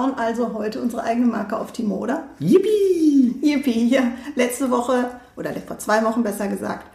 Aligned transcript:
Bauen 0.00 0.14
also 0.16 0.54
heute 0.54 0.80
unsere 0.80 1.02
eigene 1.02 1.26
Marke 1.26 1.58
auf 1.58 1.72
Timo, 1.72 1.96
oder? 1.96 2.24
Yippie! 2.38 3.34
Yippie, 3.42 3.88
ja. 3.88 4.02
Letzte 4.34 4.70
Woche, 4.70 5.10
oder 5.36 5.50
vor 5.66 5.78
zwei 5.78 6.02
Wochen 6.04 6.22
besser 6.22 6.48
gesagt, 6.48 6.86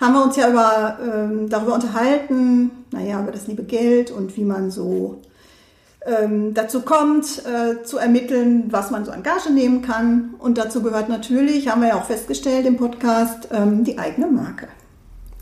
haben 0.00 0.14
wir 0.14 0.22
uns 0.22 0.36
ja 0.36 0.48
über, 0.48 0.98
ähm, 1.02 1.48
darüber 1.48 1.74
unterhalten, 1.74 2.70
naja, 2.92 3.20
über 3.20 3.32
das 3.32 3.46
liebe 3.46 3.64
Geld 3.64 4.10
und 4.10 4.36
wie 4.36 4.44
man 4.44 4.70
so 4.70 5.20
ähm, 6.06 6.54
dazu 6.54 6.82
kommt, 6.82 7.42
äh, 7.46 7.82
zu 7.84 7.98
ermitteln, 7.98 8.64
was 8.70 8.90
man 8.90 9.04
so 9.04 9.12
an 9.12 9.22
Gage 9.22 9.50
nehmen 9.50 9.82
kann. 9.82 10.34
Und 10.38 10.58
dazu 10.58 10.82
gehört 10.82 11.08
natürlich, 11.08 11.68
haben 11.68 11.82
wir 11.82 11.88
ja 11.88 11.96
auch 11.96 12.04
festgestellt 12.04 12.66
im 12.66 12.76
Podcast, 12.76 13.48
ähm, 13.52 13.84
die 13.84 13.98
eigene 13.98 14.26
Marke. 14.28 14.68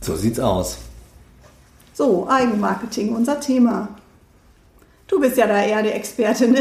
So 0.00 0.16
sieht's 0.16 0.40
aus. 0.40 0.78
So, 1.92 2.26
Eigenmarketing, 2.28 3.14
unser 3.14 3.40
Thema. 3.40 3.88
Du 5.06 5.18
bist 5.20 5.36
ja 5.36 5.46
da 5.46 5.60
eher 5.62 5.82
der 5.82 5.96
Experte, 5.96 6.48
ne? 6.48 6.60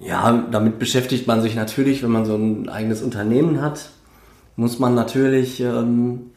Ja, 0.00 0.44
damit 0.50 0.78
beschäftigt 0.78 1.26
man 1.26 1.42
sich 1.42 1.54
natürlich, 1.54 2.02
wenn 2.02 2.10
man 2.10 2.24
so 2.24 2.34
ein 2.34 2.68
eigenes 2.68 3.02
Unternehmen 3.02 3.60
hat, 3.60 3.90
muss 4.56 4.78
man 4.78 4.94
natürlich, 4.94 5.60
ähm, 5.60 6.30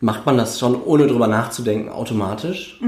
macht 0.00 0.26
man 0.26 0.36
das 0.36 0.58
schon 0.58 0.80
ohne 0.82 1.06
drüber 1.06 1.28
nachzudenken 1.28 1.90
automatisch. 1.90 2.80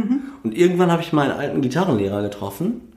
Und 0.43 0.57
irgendwann 0.57 0.91
habe 0.91 1.03
ich 1.03 1.13
meinen 1.13 1.31
alten 1.31 1.61
Gitarrenlehrer 1.61 2.23
getroffen, 2.23 2.93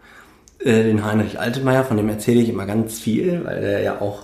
äh, 0.60 0.84
den 0.84 1.06
Heinrich 1.06 1.40
Altemeyer, 1.40 1.84
von 1.84 1.98
dem 1.98 2.10
erzähle 2.10 2.42
ich 2.42 2.50
immer 2.50 2.66
ganz 2.66 3.00
viel, 3.00 3.46
weil 3.46 3.64
er 3.64 3.82
ja 3.82 4.02
auch 4.02 4.24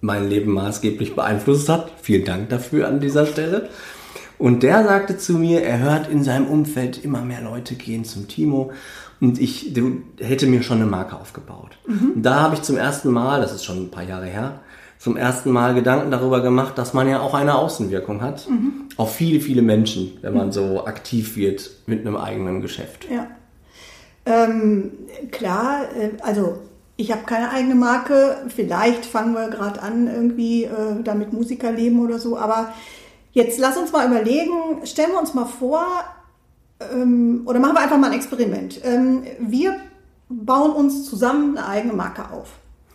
mein 0.00 0.28
Leben 0.28 0.52
maßgeblich 0.52 1.14
beeinflusst 1.14 1.68
hat. 1.68 1.92
Vielen 2.02 2.24
Dank 2.24 2.48
dafür 2.48 2.88
an 2.88 3.00
dieser 3.00 3.26
Stelle. 3.26 3.68
Und 4.38 4.62
der 4.62 4.84
sagte 4.84 5.16
zu 5.16 5.34
mir, 5.34 5.62
er 5.62 5.78
hört 5.78 6.08
in 6.08 6.22
seinem 6.22 6.46
Umfeld 6.46 7.02
immer 7.02 7.22
mehr 7.22 7.40
Leute 7.40 7.74
gehen 7.74 8.04
zum 8.04 8.28
Timo 8.28 8.72
und 9.20 9.40
ich 9.40 9.74
hätte 10.18 10.46
mir 10.46 10.62
schon 10.62 10.78
eine 10.78 10.86
Marke 10.86 11.16
aufgebaut. 11.16 11.78
Und 12.14 12.22
da 12.22 12.40
habe 12.40 12.54
ich 12.54 12.62
zum 12.62 12.76
ersten 12.76 13.10
Mal, 13.10 13.40
das 13.40 13.52
ist 13.52 13.64
schon 13.64 13.84
ein 13.84 13.90
paar 13.90 14.04
Jahre 14.04 14.26
her, 14.26 14.60
zum 14.98 15.16
ersten 15.16 15.50
Mal 15.50 15.74
Gedanken 15.74 16.10
darüber 16.10 16.40
gemacht, 16.40 16.78
dass 16.78 16.94
man 16.94 17.08
ja 17.08 17.20
auch 17.20 17.34
eine 17.34 17.54
Außenwirkung 17.56 18.22
hat 18.22 18.46
auf 18.96 19.14
viele, 19.14 19.40
viele 19.40 19.62
Menschen, 19.62 20.18
wenn 20.22 20.34
man 20.34 20.52
so 20.52 20.86
aktiv 20.86 21.36
wird 21.36 21.70
mit 21.86 22.00
einem 22.00 22.16
eigenen 22.16 22.62
Geschäft. 22.62 23.06
Ja. 23.10 23.26
Ähm, 24.24 24.92
klar, 25.30 25.82
äh, 25.96 26.10
also 26.22 26.58
ich 26.96 27.12
habe 27.12 27.22
keine 27.26 27.50
eigene 27.50 27.74
Marke. 27.74 28.38
Vielleicht 28.48 29.04
fangen 29.04 29.34
wir 29.34 29.48
gerade 29.48 29.82
an, 29.82 30.08
irgendwie 30.08 30.64
äh, 30.64 31.02
damit 31.04 31.32
Musiker 31.32 31.70
leben 31.70 32.00
oder 32.00 32.18
so. 32.18 32.38
Aber 32.38 32.72
jetzt 33.32 33.58
lass 33.58 33.76
uns 33.76 33.92
mal 33.92 34.06
überlegen, 34.06 34.84
stellen 34.84 35.12
wir 35.12 35.20
uns 35.20 35.34
mal 35.34 35.44
vor, 35.44 35.86
ähm, 36.80 37.42
oder 37.46 37.58
machen 37.58 37.74
wir 37.74 37.80
einfach 37.80 37.98
mal 37.98 38.08
ein 38.08 38.16
Experiment. 38.16 38.80
Ähm, 38.84 39.22
wir 39.40 39.76
bauen 40.28 40.72
uns 40.72 41.08
zusammen 41.08 41.56
eine 41.56 41.66
eigene 41.66 41.94
Marke 41.94 42.30
auf. 42.32 42.48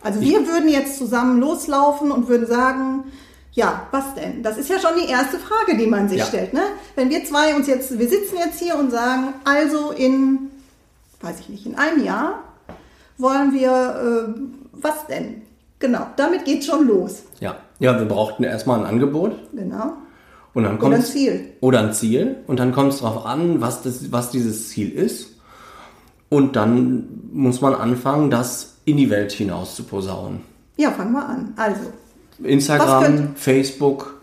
Also 0.04 0.20
wir 0.22 0.48
würden 0.48 0.68
jetzt 0.70 0.98
zusammen 0.98 1.40
loslaufen 1.40 2.12
und 2.12 2.28
würden 2.28 2.48
sagen, 2.48 3.04
ja, 3.54 3.88
was 3.92 4.16
denn? 4.16 4.44
Das 4.44 4.58
ist 4.58 4.70
ja 4.70 4.80
schon 4.80 4.92
die 5.00 5.10
erste 5.10 5.38
Frage, 5.38 5.78
die 5.78 5.88
man 5.88 6.10
sich 6.10 6.20
Ja. 6.20 6.26
stellt. 6.26 6.54
Ne? 6.54 6.62
Wenn 6.96 7.10
wir 7.10 7.24
zwei 7.26 7.56
uns 7.56 7.68
jetzt, 7.68 7.98
wir 7.98 8.08
sitzen 8.08 8.38
jetzt 8.38 8.60
hier 8.60 8.78
und 8.78 8.92
sagen, 8.92 9.34
also 9.44 9.92
in, 9.92 10.50
weiß 11.22 11.40
ich 11.42 11.50
nicht, 11.50 11.66
in 11.66 11.76
einem 11.76 12.04
Jahr 12.04 12.44
wollen 13.18 13.54
wir, 13.54 14.34
äh, 14.36 14.42
was 14.72 15.06
denn? 15.08 15.44
Genau, 15.80 16.08
damit 16.16 16.46
geht's 16.46 16.66
schon 16.66 16.88
los. 16.88 17.24
Ja, 17.40 17.58
ja 17.80 17.98
wir 17.98 18.06
brauchten 18.06 18.44
erstmal 18.44 18.80
ein 18.80 18.86
Angebot 18.86 19.36
Genau. 19.54 19.94
Und 20.54 20.64
dann 20.64 20.74
Oder 20.74 20.82
kommt 20.82 20.96
ein 20.96 21.04
Ziel. 21.04 21.54
Oder 21.62 21.80
ein 21.80 21.94
Ziel. 21.94 22.38
Und 22.48 22.60
dann 22.60 22.72
kommt 22.72 22.94
es 22.94 23.00
darauf 23.00 23.26
an, 23.26 23.62
was, 23.62 23.82
das, 23.84 24.12
was 24.12 24.32
dieses 24.32 24.70
Ziel 24.70 24.92
ist. 24.92 25.30
Und 26.30 26.56
dann 26.56 27.08
muss 27.32 27.62
man 27.62 27.74
anfangen, 27.74 28.30
das 28.30 28.76
in 28.86 28.98
die 28.98 29.10
Welt 29.10 29.32
hinaus 29.32 29.76
zu 29.76 29.84
posaunen. 29.84 30.42
Ja, 30.78 30.92
fangen 30.92 31.14
wir 31.14 31.26
an. 31.26 31.54
Also, 31.56 31.82
Instagram, 32.44 33.36
Facebook, 33.36 34.20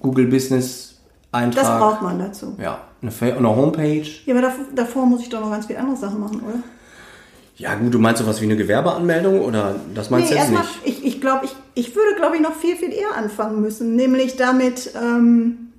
Google 0.00 0.26
Business 0.26 0.92
Eintrag. 1.32 1.64
das 1.64 1.78
braucht 1.78 2.02
man 2.02 2.18
dazu. 2.18 2.56
Ja, 2.60 2.82
eine, 3.00 3.36
eine 3.36 3.56
Homepage. 3.56 4.06
Ja, 4.26 4.34
aber 4.34 4.42
davor, 4.42 4.64
davor 4.74 5.06
muss 5.06 5.22
ich 5.22 5.30
doch 5.30 5.40
noch 5.40 5.50
ganz 5.50 5.66
viele 5.66 5.78
andere 5.78 5.96
Sachen 5.96 6.20
machen, 6.20 6.40
oder? 6.40 6.62
Ja 7.56 7.74
gut, 7.74 7.92
du 7.94 7.98
meinst 7.98 8.20
sowas 8.20 8.40
wie 8.40 8.44
eine 8.44 8.56
Gewerbeanmeldung 8.56 9.40
oder 9.40 9.76
das 9.94 10.10
meinst 10.10 10.30
du 10.30 10.34
jetzt 10.34 10.50
erstmal, 10.50 10.62
nicht? 10.62 10.80
ich, 10.84 11.04
ich 11.04 11.20
glaube, 11.20 11.46
ich, 11.46 11.54
ich 11.74 11.94
würde, 11.94 12.16
glaube 12.16 12.36
ich, 12.36 12.42
noch 12.42 12.54
viel, 12.54 12.76
viel 12.76 12.92
eher 12.92 13.14
anfangen 13.16 13.60
müssen. 13.60 13.94
Nämlich 13.94 14.36
damit, 14.36 14.92
ähm, 15.00 15.68
äh, 15.68 15.71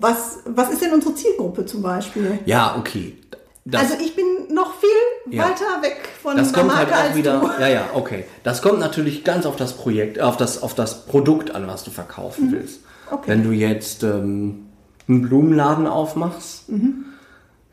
was, 0.00 0.38
was 0.46 0.70
ist 0.70 0.82
denn 0.82 0.92
unsere 0.92 1.14
Zielgruppe 1.14 1.66
zum 1.66 1.82
Beispiel? 1.82 2.38
Ja, 2.46 2.76
okay. 2.78 3.14
Das, 3.64 3.82
also 3.82 3.94
ich 4.00 4.14
bin 4.14 4.24
noch 4.54 4.74
viel 4.76 5.34
Ja. 5.34 5.44
weiter 5.44 5.82
weg 5.82 6.08
von 6.22 6.36
das 6.36 6.52
der 6.52 6.62
kommt 6.62 6.74
Marke 6.74 6.94
halt 6.94 7.10
auch 7.12 7.16
wieder. 7.16 7.40
du. 7.40 7.60
Ja, 7.60 7.68
ja, 7.68 7.84
okay. 7.94 8.24
Das 8.44 8.62
kommt 8.62 8.78
natürlich 8.78 9.24
ganz 9.24 9.44
auf 9.44 9.56
das 9.56 9.72
Projekt, 9.72 10.20
auf 10.20 10.36
das, 10.36 10.62
auf 10.62 10.74
das 10.74 11.04
Produkt 11.06 11.52
an, 11.54 11.66
was 11.66 11.82
du 11.82 11.90
verkaufen 11.90 12.52
willst. 12.52 12.80
Mhm. 12.82 12.86
Okay. 13.14 13.24
Wenn 13.30 13.42
du 13.44 13.50
jetzt 13.50 14.02
ähm, 14.04 14.66
einen 15.08 15.22
Blumenladen 15.22 15.86
aufmachst, 15.88 16.68
Mhm. 16.68 17.06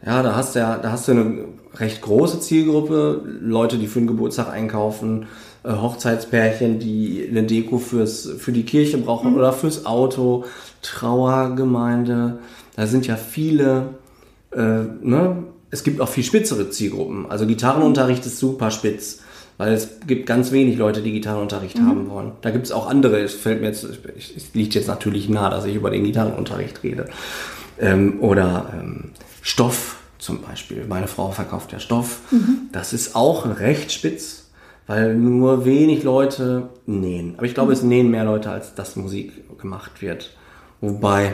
ja, 0.06 0.24
da 0.24 0.36
hast 0.36 0.56
du 0.56 0.60
ja, 0.60 0.78
da 0.78 0.92
hast 0.92 1.08
du 1.08 1.12
eine 1.12 1.46
recht 1.76 2.02
große 2.02 2.40
Zielgruppe, 2.40 3.22
Leute, 3.42 3.78
die 3.78 3.88
für 3.88 4.00
den 4.00 4.08
Geburtstag 4.08 4.50
einkaufen, 4.50 5.24
äh, 5.24 5.26
Hochzeitspärchen, 5.66 6.80
die 6.80 7.28
eine 7.30 7.44
Deko 7.44 7.78
fürs, 7.78 8.30
für 8.38 8.52
die 8.52 8.64
Kirche 8.64 8.98
brauchen 8.98 9.32
Mhm. 9.32 9.38
oder 9.38 9.54
fürs 9.54 9.86
Auto, 9.86 10.46
Trauergemeinde. 10.82 12.40
Da 12.76 12.88
sind 12.88 13.08
ja 13.08 13.16
viele 13.16 13.90
äh, 14.52 14.60
ne? 15.02 15.44
es 15.72 15.84
gibt 15.84 16.02
auch 16.02 16.10
viel 16.10 16.24
spitzere 16.24 16.70
Zielgruppen. 16.70 17.26
Also 17.30 17.48
Gitarrenunterricht 17.48 18.26
ist 18.26 18.38
super 18.38 18.70
spitz, 18.70 19.22
weil 19.58 19.74
es 19.74 20.00
gibt 20.06 20.26
ganz 20.28 20.52
wenig 20.52 20.78
Leute, 20.78 21.02
die 21.02 21.12
Gitarrenunterricht 21.14 21.80
haben 21.80 22.10
wollen. 22.10 22.34
Da 22.42 22.52
gibt 22.52 22.66
es 22.66 22.72
auch 22.72 22.88
andere, 22.88 23.20
es 23.22 23.34
fällt 23.34 23.62
mir 23.62 23.68
jetzt, 23.68 23.84
es 23.84 24.54
liegt 24.54 24.76
jetzt 24.76 24.88
natürlich 24.88 25.30
nah, 25.30 25.50
dass 25.50 25.66
ich 25.66 25.76
über 25.76 25.90
den 25.90 26.04
Gitarrenunterricht 26.04 26.84
rede. 26.84 27.08
Ähm, 27.80 28.20
oder 28.20 28.72
ähm, 28.80 29.06
Stoff 29.42 29.96
zum 30.20 30.42
Beispiel. 30.42 30.86
Meine 30.88 31.08
Frau 31.08 31.32
verkauft 31.32 31.72
ja 31.72 31.80
Stoff. 31.80 32.20
Das 32.72 32.94
ist 32.94 33.16
auch 33.16 33.60
recht 33.60 33.92
spitz, 33.92 34.43
weil 34.88 35.16
nur 35.16 35.66
wenig 35.66 36.04
Leute 36.04 36.70
nähen. 36.86 37.36
Aber 37.38 37.46
ich 37.46 37.54
glaube, 37.54 37.74
es 37.74 37.84
nähen 37.84 38.12
mehr 38.12 38.26
Leute, 38.26 38.52
als 38.52 38.76
dass 38.76 38.96
Musik 38.96 39.58
gemacht 39.60 40.02
wird. 40.02 40.36
Wobei, 40.82 41.34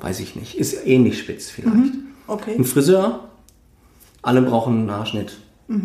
weiß 0.00 0.20
ich 0.20 0.36
nicht, 0.36 0.56
ist 0.56 0.86
ähnlich 0.86 1.18
spitz 1.18 1.50
vielleicht. 1.50 1.94
Okay. 2.26 2.54
Ein 2.56 2.64
Friseur, 2.64 3.28
alle 4.22 4.42
brauchen 4.42 4.80
einen 4.80 4.90
Haarschnitt. 4.90 5.38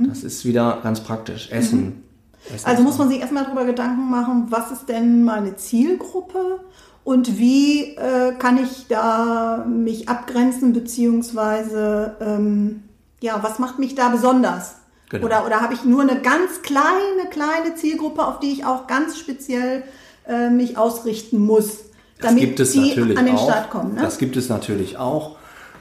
Das 0.08 0.24
ist 0.24 0.46
wieder 0.46 0.80
ganz 0.82 1.02
praktisch. 1.02 1.52
Essen. 1.52 2.04
Essen 2.52 2.66
Also 2.68 2.82
muss 2.82 2.98
man 2.98 3.10
sich 3.10 3.20
erstmal 3.20 3.46
darüber 3.46 3.66
Gedanken 3.66 4.10
machen, 4.10 4.48
was 4.50 4.72
ist 4.72 4.90
denn 4.90 5.24
meine 5.24 5.58
Zielgruppe 5.58 6.60
und 7.04 7.38
wie 7.38 7.96
äh, 7.96 8.34
kann 8.40 8.58
ich 8.58 8.88
da 8.88 9.64
mich 9.70 10.10
abgrenzen, 10.10 10.74
beziehungsweise 10.74 12.16
ähm, 12.20 12.84
ja, 13.22 13.42
was 13.44 13.60
macht 13.60 13.78
mich 13.78 13.94
da 13.94 14.10
besonders? 14.10 14.78
Genau. 15.10 15.26
Oder, 15.26 15.46
oder 15.46 15.62
habe 15.62 15.74
ich 15.74 15.84
nur 15.84 16.02
eine 16.02 16.20
ganz 16.22 16.62
kleine, 16.64 17.30
kleine 17.30 17.76
Zielgruppe, 17.76 18.26
auf 18.26 18.40
die 18.40 18.52
ich 18.52 18.66
auch 18.66 18.88
ganz 18.88 19.18
speziell 19.20 19.84
äh, 20.28 20.50
mich 20.50 20.78
ausrichten 20.78 21.38
muss, 21.40 21.86
damit 22.20 22.58
die 22.58 22.98
an 23.16 23.26
den 23.26 23.36
auch. 23.36 23.44
Start 23.44 23.70
kommen? 23.70 23.96
Ne? 23.96 24.02
Das 24.02 24.18
gibt 24.18 24.36
es 24.36 24.50
natürlich 24.50 24.98
auch. 24.98 25.36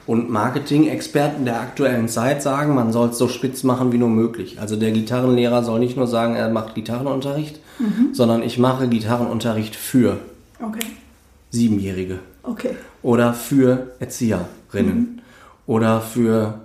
Und 0.05 0.29
Marketing-Experten 0.29 1.45
der 1.45 1.59
aktuellen 1.59 2.07
Zeit 2.07 2.43
sagen, 2.43 2.75
man 2.75 2.91
soll 2.91 3.09
es 3.09 3.17
so 3.17 3.27
spitz 3.27 3.63
machen 3.63 3.91
wie 3.91 3.97
nur 3.97 4.09
möglich. 4.09 4.59
Also 4.61 4.75
der 4.75 4.91
Gitarrenlehrer 4.91 5.63
soll 5.63 5.79
nicht 5.79 5.97
nur 5.97 6.05
sagen, 6.05 6.35
er 6.35 6.49
macht 6.49 6.75
Gitarrenunterricht, 6.75 7.59
Mhm. 7.79 8.13
sondern 8.13 8.41
ich 8.43 8.57
mache 8.57 8.87
Gitarrenunterricht 8.87 9.75
für 9.75 10.17
Okay, 10.61 10.85
Siebenjährige 11.49 12.19
okay. 12.43 12.75
oder 13.01 13.33
für 13.33 13.91
Erzieherinnen 13.99 15.21
oder 15.67 15.99
für 15.99 16.59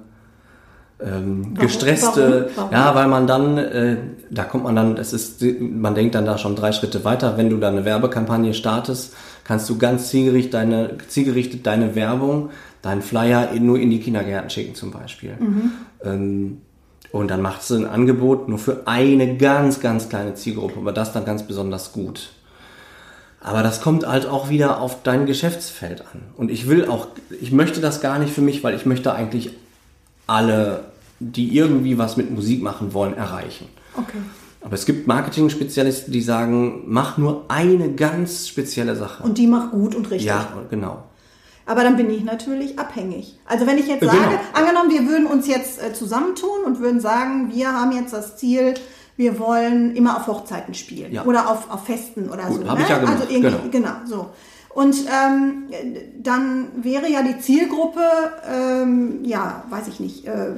ähm, 1.05 1.55
gestresste, 1.55 2.50
Warum? 2.55 2.70
Warum? 2.70 2.73
ja, 2.73 2.94
weil 2.94 3.08
man 3.08 3.26
dann, 3.26 3.58
äh, 3.58 3.97
da 4.31 4.44
kommt 4.44 4.64
man 4.64 4.76
dann, 4.76 4.97
es 4.97 5.12
ist, 5.12 5.43
man 5.61 5.94
denkt 5.94 6.14
dann 6.14 6.25
da 6.26 6.38
schon 6.38 6.56
drei 6.56 6.73
Schritte 6.73 7.05
weiter. 7.05 7.37
Wenn 7.37 7.50
du 7.50 7.56
da 7.58 7.69
eine 7.69 7.85
Werbekampagne 7.85 8.55
startest, 8.55 9.14
kannst 9.44 9.69
du 9.69 9.79
ganz 9.79 10.08
zielgerichtet 10.08 10.55
deine, 10.55 10.99
zielgerichtet 11.08 11.67
deine 11.67 11.94
Werbung, 11.94 12.50
deinen 12.82 13.02
Flyer 13.02 13.50
in, 13.52 13.67
nur 13.67 13.79
in 13.79 13.91
die 13.91 14.00
Kindergärten 14.00 14.50
schicken 14.50 14.75
zum 14.75 14.91
Beispiel. 14.91 15.37
Ähm, 16.05 16.58
Und 17.12 17.29
dann 17.29 17.43
macht 17.43 17.62
sie 17.62 17.76
ein 17.76 17.87
Angebot 17.87 18.49
nur 18.49 18.58
für 18.58 18.82
eine 18.87 19.37
ganz, 19.37 19.81
ganz 19.81 20.08
kleine 20.08 20.35
Zielgruppe, 20.35 20.79
aber 20.79 20.93
das 20.93 21.12
dann 21.12 21.25
ganz 21.25 21.43
besonders 21.43 21.93
gut. 21.93 22.31
Aber 23.43 23.62
das 23.62 23.81
kommt 23.81 24.06
halt 24.06 24.26
auch 24.26 24.50
wieder 24.50 24.81
auf 24.81 25.02
dein 25.02 25.25
Geschäftsfeld 25.26 26.02
an. 26.02 26.20
Und 26.37 26.50
ich 26.50 26.69
will 26.69 26.87
auch, 26.87 27.08
ich 27.41 27.52
möchte 27.52 27.81
das 27.81 28.00
gar 28.02 28.19
nicht 28.19 28.32
für 28.35 28.43
mich, 28.43 28.62
weil 28.62 28.75
ich 28.75 28.85
möchte 28.87 29.14
eigentlich 29.14 29.50
alle, 30.26 30.85
die 31.20 31.56
irgendwie 31.56 31.99
was 31.99 32.17
mit 32.17 32.31
Musik 32.31 32.62
machen 32.62 32.93
wollen, 32.94 33.14
erreichen. 33.14 33.69
Okay. 33.96 34.19
Aber 34.62 34.75
es 34.75 34.84
gibt 34.87 35.06
Marketing-Spezialisten, 35.06 36.12
die 36.12 36.20
sagen, 36.20 36.82
mach 36.87 37.17
nur 37.19 37.44
eine 37.49 37.93
ganz 37.93 38.49
spezielle 38.49 38.96
Sache. 38.96 39.22
Und 39.22 39.38
die 39.38 39.46
macht 39.46 39.70
gut 39.70 39.94
und 39.94 40.11
richtig. 40.11 40.26
ja, 40.28 40.49
genau. 40.70 41.05
Aber 41.67 41.82
dann 41.84 41.96
bin 41.96 42.11
ich 42.11 42.25
natürlich 42.25 42.78
abhängig. 42.78 43.38
Also 43.46 43.67
wenn 43.67 43.78
ich 43.78 43.87
jetzt 43.87 44.00
Genau. 44.00 44.12
sage, 44.12 44.38
angenommen, 44.55 44.90
wir 44.90 45.06
würden 45.06 45.26
uns 45.26 45.46
jetzt 45.46 45.81
äh, 45.82 45.93
zusammentun 45.93 46.64
und 46.67 46.81
würden 46.81 47.00
sagen, 47.00 47.50
wir 47.55 47.73
haben 47.73 47.93
jetzt 47.93 48.12
das 48.12 48.37
Ziel, 48.38 48.75
wir 49.16 49.38
wollen 49.38 49.94
immer 49.94 50.16
auf 50.16 50.26
Hochzeiten 50.26 50.75
spielen 50.75 51.12
Ja. 51.12 51.25
oder 51.25 51.49
auf, 51.50 51.70
auf 51.70 51.84
Festen 51.84 52.28
oder 52.28 52.44
Gut, 52.44 52.62
so. 52.62 52.69
hab 52.69 52.81
ich 52.81 52.88
ja 52.88 52.99
gemacht, 52.99 53.20
Also 53.20 53.32
irgendwie, 53.32 53.70
genau. 53.70 53.90
genau. 53.90 54.06
so. 54.06 54.26
Und 54.75 54.96
ähm, 55.06 55.64
dann 56.23 56.69
wäre 56.82 57.08
ja 57.11 57.23
die 57.23 57.38
Zielgruppe, 57.38 58.00
ähm, 58.49 59.19
ja, 59.25 59.64
weiß 59.70 59.88
ich 59.88 60.00
nicht, 60.00 60.26
äh, 60.26 60.52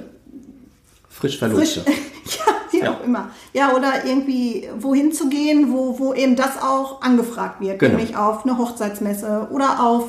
Frisch 1.23 1.39
frisch, 1.39 1.75
Verlobte. 1.85 1.91
ja, 1.91 2.53
wie 2.73 2.79
Ja. 2.81 2.91
auch 2.93 3.05
immer. 3.05 3.31
Ja, 3.55 3.73
oder 3.75 4.05
irgendwie 4.05 4.69
wohin 4.79 5.13
zu 5.13 5.29
gehen, 5.29 5.73
wo, 5.73 5.99
wo 5.99 6.13
eben 6.15 6.37
das 6.37 6.61
auch 6.61 7.01
angefragt 7.03 7.61
wird, 7.61 7.79
Genau. 7.79 7.97
nämlich 7.97 8.17
auf 8.17 8.45
eine 8.45 8.59
Hochzeitsmesse 8.59 9.49
oder 9.51 9.81
auf 9.83 10.05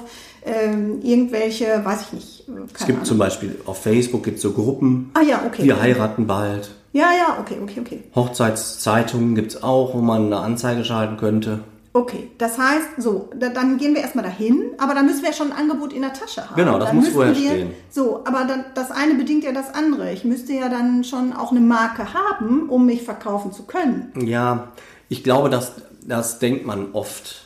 ähm, 0.45 0.99
irgendwelche, 1.03 1.85
weiß 1.85 2.01
ich 2.01 2.13
nicht, 2.13 2.49
äh, 2.49 2.51
Es 2.73 2.79
gibt 2.85 2.91
Ahnung. 2.97 3.05
zum 3.05 3.17
Beispiel 3.17 3.55
auf 3.65 3.81
Facebook 3.81 4.23
gibt 4.23 4.39
so 4.41 4.51
Gruppen, 4.51 5.09
Ah 5.13 5.21
ja, 5.21 5.41
okay. 5.47 5.63
wir 5.63 5.79
heiraten 5.81 6.27
bald. 6.27 6.71
Ja, 6.91 7.11
ja, 7.17 7.37
okay, 7.39 7.55
okay, 7.63 7.79
okay. 7.79 8.03
Hochzeitszeitungen 8.13 9.35
gibt 9.35 9.53
es 9.53 9.63
auch, 9.63 9.93
wo 9.93 9.99
man 9.99 10.25
eine 10.25 10.37
Anzeige 10.37 10.83
schalten 10.83 11.17
könnte. 11.17 11.59
Okay, 11.95 12.31
das 12.39 12.57
heißt, 12.57 12.87
so, 12.97 13.29
da, 13.35 13.49
dann 13.49 13.77
gehen 13.77 13.93
wir 13.93 14.01
erstmal 14.01 14.23
dahin, 14.25 14.71
aber 14.79 14.95
dann 14.95 15.05
müssen 15.05 15.21
wir 15.21 15.29
ja 15.29 15.35
schon 15.35 15.51
ein 15.51 15.57
Angebot 15.59 15.93
in 15.93 16.01
der 16.01 16.11
Tasche 16.11 16.41
haben. 16.41 16.55
Genau, 16.55 16.79
das 16.79 16.87
dann 16.87 16.95
muss 16.95 17.09
vorher 17.09 17.35
wir, 17.35 17.49
stehen. 17.51 17.73
So, 17.91 18.25
aber 18.25 18.45
dann, 18.45 18.65
das 18.73 18.89
eine 18.89 19.13
bedingt 19.13 19.43
ja 19.43 19.51
das 19.51 19.71
andere. 19.75 20.11
Ich 20.11 20.23
müsste 20.23 20.53
ja 20.53 20.69
dann 20.69 21.03
schon 21.03 21.33
auch 21.33 21.51
eine 21.51 21.59
Marke 21.59 22.15
haben, 22.15 22.67
um 22.67 22.87
mich 22.87 23.03
verkaufen 23.03 23.51
zu 23.51 23.63
können. 23.63 24.11
Ja, 24.25 24.71
ich 25.07 25.23
glaube, 25.23 25.51
das, 25.51 25.73
das 26.01 26.39
denkt 26.39 26.65
man 26.65 26.93
oft. 26.93 27.45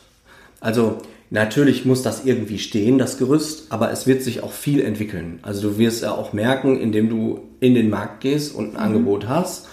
Also 0.60 0.96
natürlich 1.30 1.84
muss 1.84 2.02
das 2.02 2.24
irgendwie 2.24 2.58
stehen, 2.58 2.98
das 2.98 3.18
Gerüst, 3.18 3.66
aber 3.70 3.90
es 3.90 4.06
wird 4.06 4.22
sich 4.22 4.42
auch 4.42 4.52
viel 4.52 4.80
entwickeln. 4.80 5.38
Also 5.42 5.70
du 5.70 5.78
wirst 5.78 6.02
ja 6.02 6.12
auch 6.12 6.32
merken, 6.32 6.80
indem 6.80 7.08
du 7.08 7.40
in 7.60 7.74
den 7.74 7.90
Markt 7.90 8.20
gehst 8.20 8.54
und 8.54 8.74
ein 8.74 8.76
Angebot 8.76 9.28
hast, 9.28 9.66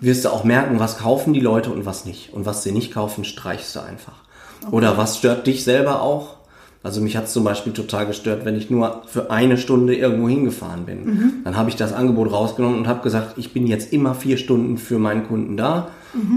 wirst 0.00 0.24
du 0.24 0.30
auch 0.30 0.44
merken, 0.44 0.78
was 0.78 0.98
kaufen 0.98 1.32
die 1.32 1.40
Leute 1.40 1.70
und 1.70 1.84
was 1.86 2.04
nicht. 2.04 2.32
Und 2.32 2.46
was 2.46 2.62
sie 2.62 2.72
nicht 2.72 2.92
kaufen, 2.92 3.24
streichst 3.24 3.74
du 3.76 3.80
einfach. 3.80 4.24
Oder 4.70 4.96
was 4.96 5.18
stört 5.18 5.46
dich 5.46 5.64
selber 5.64 6.00
auch? 6.00 6.36
Also 6.82 7.00
mich 7.00 7.16
hat 7.16 7.24
es 7.24 7.32
zum 7.32 7.44
Beispiel 7.44 7.72
total 7.72 8.06
gestört, 8.06 8.44
wenn 8.44 8.56
ich 8.56 8.68
nur 8.68 9.02
für 9.06 9.30
eine 9.30 9.56
Stunde 9.56 9.96
irgendwo 9.96 10.28
hingefahren 10.28 10.84
bin. 10.84 11.42
Dann 11.44 11.56
habe 11.56 11.70
ich 11.70 11.76
das 11.76 11.94
Angebot 11.94 12.30
rausgenommen 12.30 12.78
und 12.78 12.88
habe 12.88 13.02
gesagt, 13.02 13.38
ich 13.38 13.54
bin 13.54 13.66
jetzt 13.66 13.92
immer 13.92 14.14
vier 14.14 14.36
Stunden 14.36 14.76
für 14.76 14.98
meinen 14.98 15.26
Kunden 15.26 15.56
da. 15.56 15.88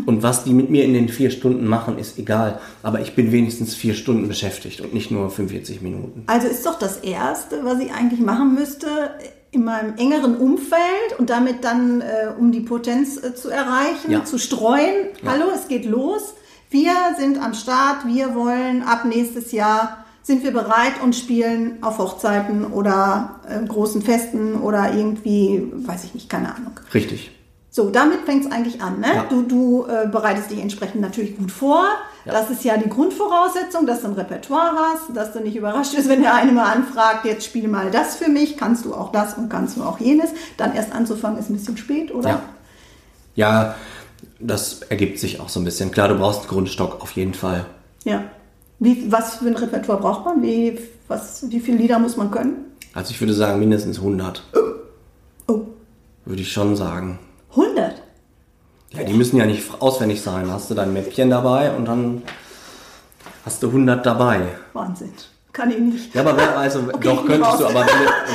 Und 0.06 0.24
was 0.24 0.44
die 0.44 0.54
mit 0.54 0.70
mir 0.70 0.84
in 0.86 0.94
den 0.94 1.10
vier 1.10 1.30
Stunden 1.30 1.68
machen, 1.68 1.98
ist 1.98 2.18
egal. 2.18 2.60
Aber 2.84 3.00
ich 3.02 3.16
bin 3.16 3.32
wenigstens 3.32 3.76
vier 3.76 3.94
Stunden 3.94 4.28
beschäftigt 4.28 4.82
und 4.82 4.94
nicht 4.94 5.12
nur 5.12 5.30
45 5.30 5.82
Minuten. 5.82 6.24
Also 6.28 6.48
ist 6.48 6.66
doch 6.66 6.80
das 6.80 6.98
Erste, 6.98 7.60
was 7.64 7.80
ich 7.80 7.92
eigentlich 7.94 8.20
machen 8.20 8.54
müsste, 8.56 8.88
in 9.52 9.64
meinem 9.64 9.96
engeren 9.98 10.36
Umfeld 10.38 11.20
und 11.20 11.30
damit 11.30 11.64
dann, 11.64 12.02
äh, 12.02 12.30
um 12.38 12.52
die 12.52 12.60
Potenz 12.62 13.18
äh, 13.24 13.34
zu 13.36 13.50
erreichen, 13.50 14.10
Ja. 14.12 14.24
zu 14.26 14.38
streuen. 14.38 15.08
Hallo, 15.26 15.46
es 15.56 15.68
geht 15.68 15.86
los. 15.86 16.34
Wir 16.70 16.92
sind 17.18 17.42
am 17.42 17.54
Start. 17.54 18.06
Wir 18.08 18.36
wollen 18.36 18.84
ab 18.84 19.06
nächstes 19.06 19.52
Jahr 19.52 20.04
sind 20.24 20.44
wir 20.44 20.52
bereit 20.52 21.02
und 21.02 21.16
spielen 21.16 21.78
auf 21.82 22.00
Hochzeiten 22.00 22.66
oder 22.66 23.40
äh, 23.48 23.66
großen 23.66 24.02
Festen 24.02 24.56
oder 24.56 24.94
irgendwie, 24.94 25.72
weiß 25.74 26.04
ich 26.04 26.14
nicht, 26.16 26.30
keine 26.30 26.54
Ahnung. 26.54 26.74
Richtig. 26.94 27.32
So, 27.78 27.92
damit 27.92 28.22
fängt 28.26 28.44
es 28.44 28.52
eigentlich 28.52 28.82
an. 28.82 29.02
Ne? 29.02 29.08
Ja. 29.14 29.26
Du, 29.30 29.44
du 29.44 29.86
äh, 29.86 30.08
bereitest 30.08 30.50
dich 30.50 30.60
entsprechend 30.60 31.00
natürlich 31.00 31.38
gut 31.38 31.52
vor. 31.52 31.86
Ja. 32.26 32.32
Das 32.32 32.50
ist 32.50 32.64
ja 32.64 32.76
die 32.76 32.90
Grundvoraussetzung, 32.90 33.86
dass 33.86 34.02
du 34.02 34.08
ein 34.08 34.14
Repertoire 34.14 34.72
hast, 34.76 35.16
dass 35.16 35.32
du 35.34 35.42
nicht 35.42 35.56
überrascht 35.56 35.96
bist, 35.96 36.10
wenn 36.10 36.24
der 36.24 36.34
eine 36.34 36.54
mal 36.54 36.72
anfragt, 36.74 37.26
jetzt 37.26 37.46
spiel 37.46 37.68
mal 37.68 37.92
das 37.92 38.16
für 38.16 38.32
mich, 38.32 38.58
kannst 38.58 38.84
du 38.86 38.96
auch 38.96 39.12
das 39.12 39.36
und 39.36 39.50
kannst 39.50 39.78
du 39.78 39.84
auch 39.84 40.00
jenes. 40.00 40.32
Dann 40.58 40.74
erst 40.74 40.92
anzufangen 40.92 41.38
ist 41.38 41.52
ein 41.52 41.54
bisschen 41.54 41.78
spät, 41.78 42.12
oder? 42.12 42.30
Ja. 42.30 42.42
Ja, 43.36 43.76
das 44.40 44.82
ergibt 44.82 45.20
sich 45.20 45.40
auch 45.40 45.50
so 45.50 45.60
ein 45.60 45.64
bisschen. 45.64 45.92
Klar, 45.92 46.08
du 46.08 46.16
brauchst 46.16 46.40
einen 46.40 46.50
Grundstock 46.50 47.04
auf 47.04 47.12
jeden 47.12 47.36
Fall. 47.36 47.68
Ja. 48.06 48.24
Wie, 48.80 49.12
was 49.12 49.36
für 49.36 49.46
ein 49.46 49.56
Repertoire 49.56 50.00
braucht 50.00 50.26
man? 50.26 50.42
Wie, 50.42 50.80
was, 51.08 51.48
wie 51.52 51.60
viele 51.60 51.78
Lieder 51.78 52.00
muss 52.00 52.18
man 52.18 52.32
können? 52.32 52.56
Also 52.96 53.12
ich 53.12 53.22
würde 53.22 53.36
sagen 53.36 53.60
mindestens 53.60 54.00
100. 54.00 54.42
Oh, 55.48 55.62
Würde 56.26 56.42
ich 56.42 56.52
schon 56.52 56.76
sagen. 56.76 57.20
100. 57.58 58.02
Ja, 58.94 59.04
die 59.04 59.14
müssen 59.14 59.38
ja 59.38 59.46
nicht 59.46 59.64
auswendig 59.82 60.22
sein. 60.22 60.50
Hast 60.52 60.70
du 60.70 60.74
dein 60.76 60.94
Mäppchen 60.94 61.30
dabei 61.30 61.72
und 61.76 61.86
dann 61.86 62.22
hast 63.46 63.62
du 63.64 63.68
100 63.68 64.06
dabei. 64.06 64.42
Wahnsinn. 64.74 65.12
Kann 65.54 65.72
ich 65.72 65.80
nicht. 65.80 66.14
Ja, 66.14 66.22
aber 66.22 66.38
wer, 66.38 66.56
also 66.58 66.80
Okay, 66.82 66.98
doch 67.02 67.26
könntest 67.26 67.60
du, 67.60 67.66
aber 67.66 67.86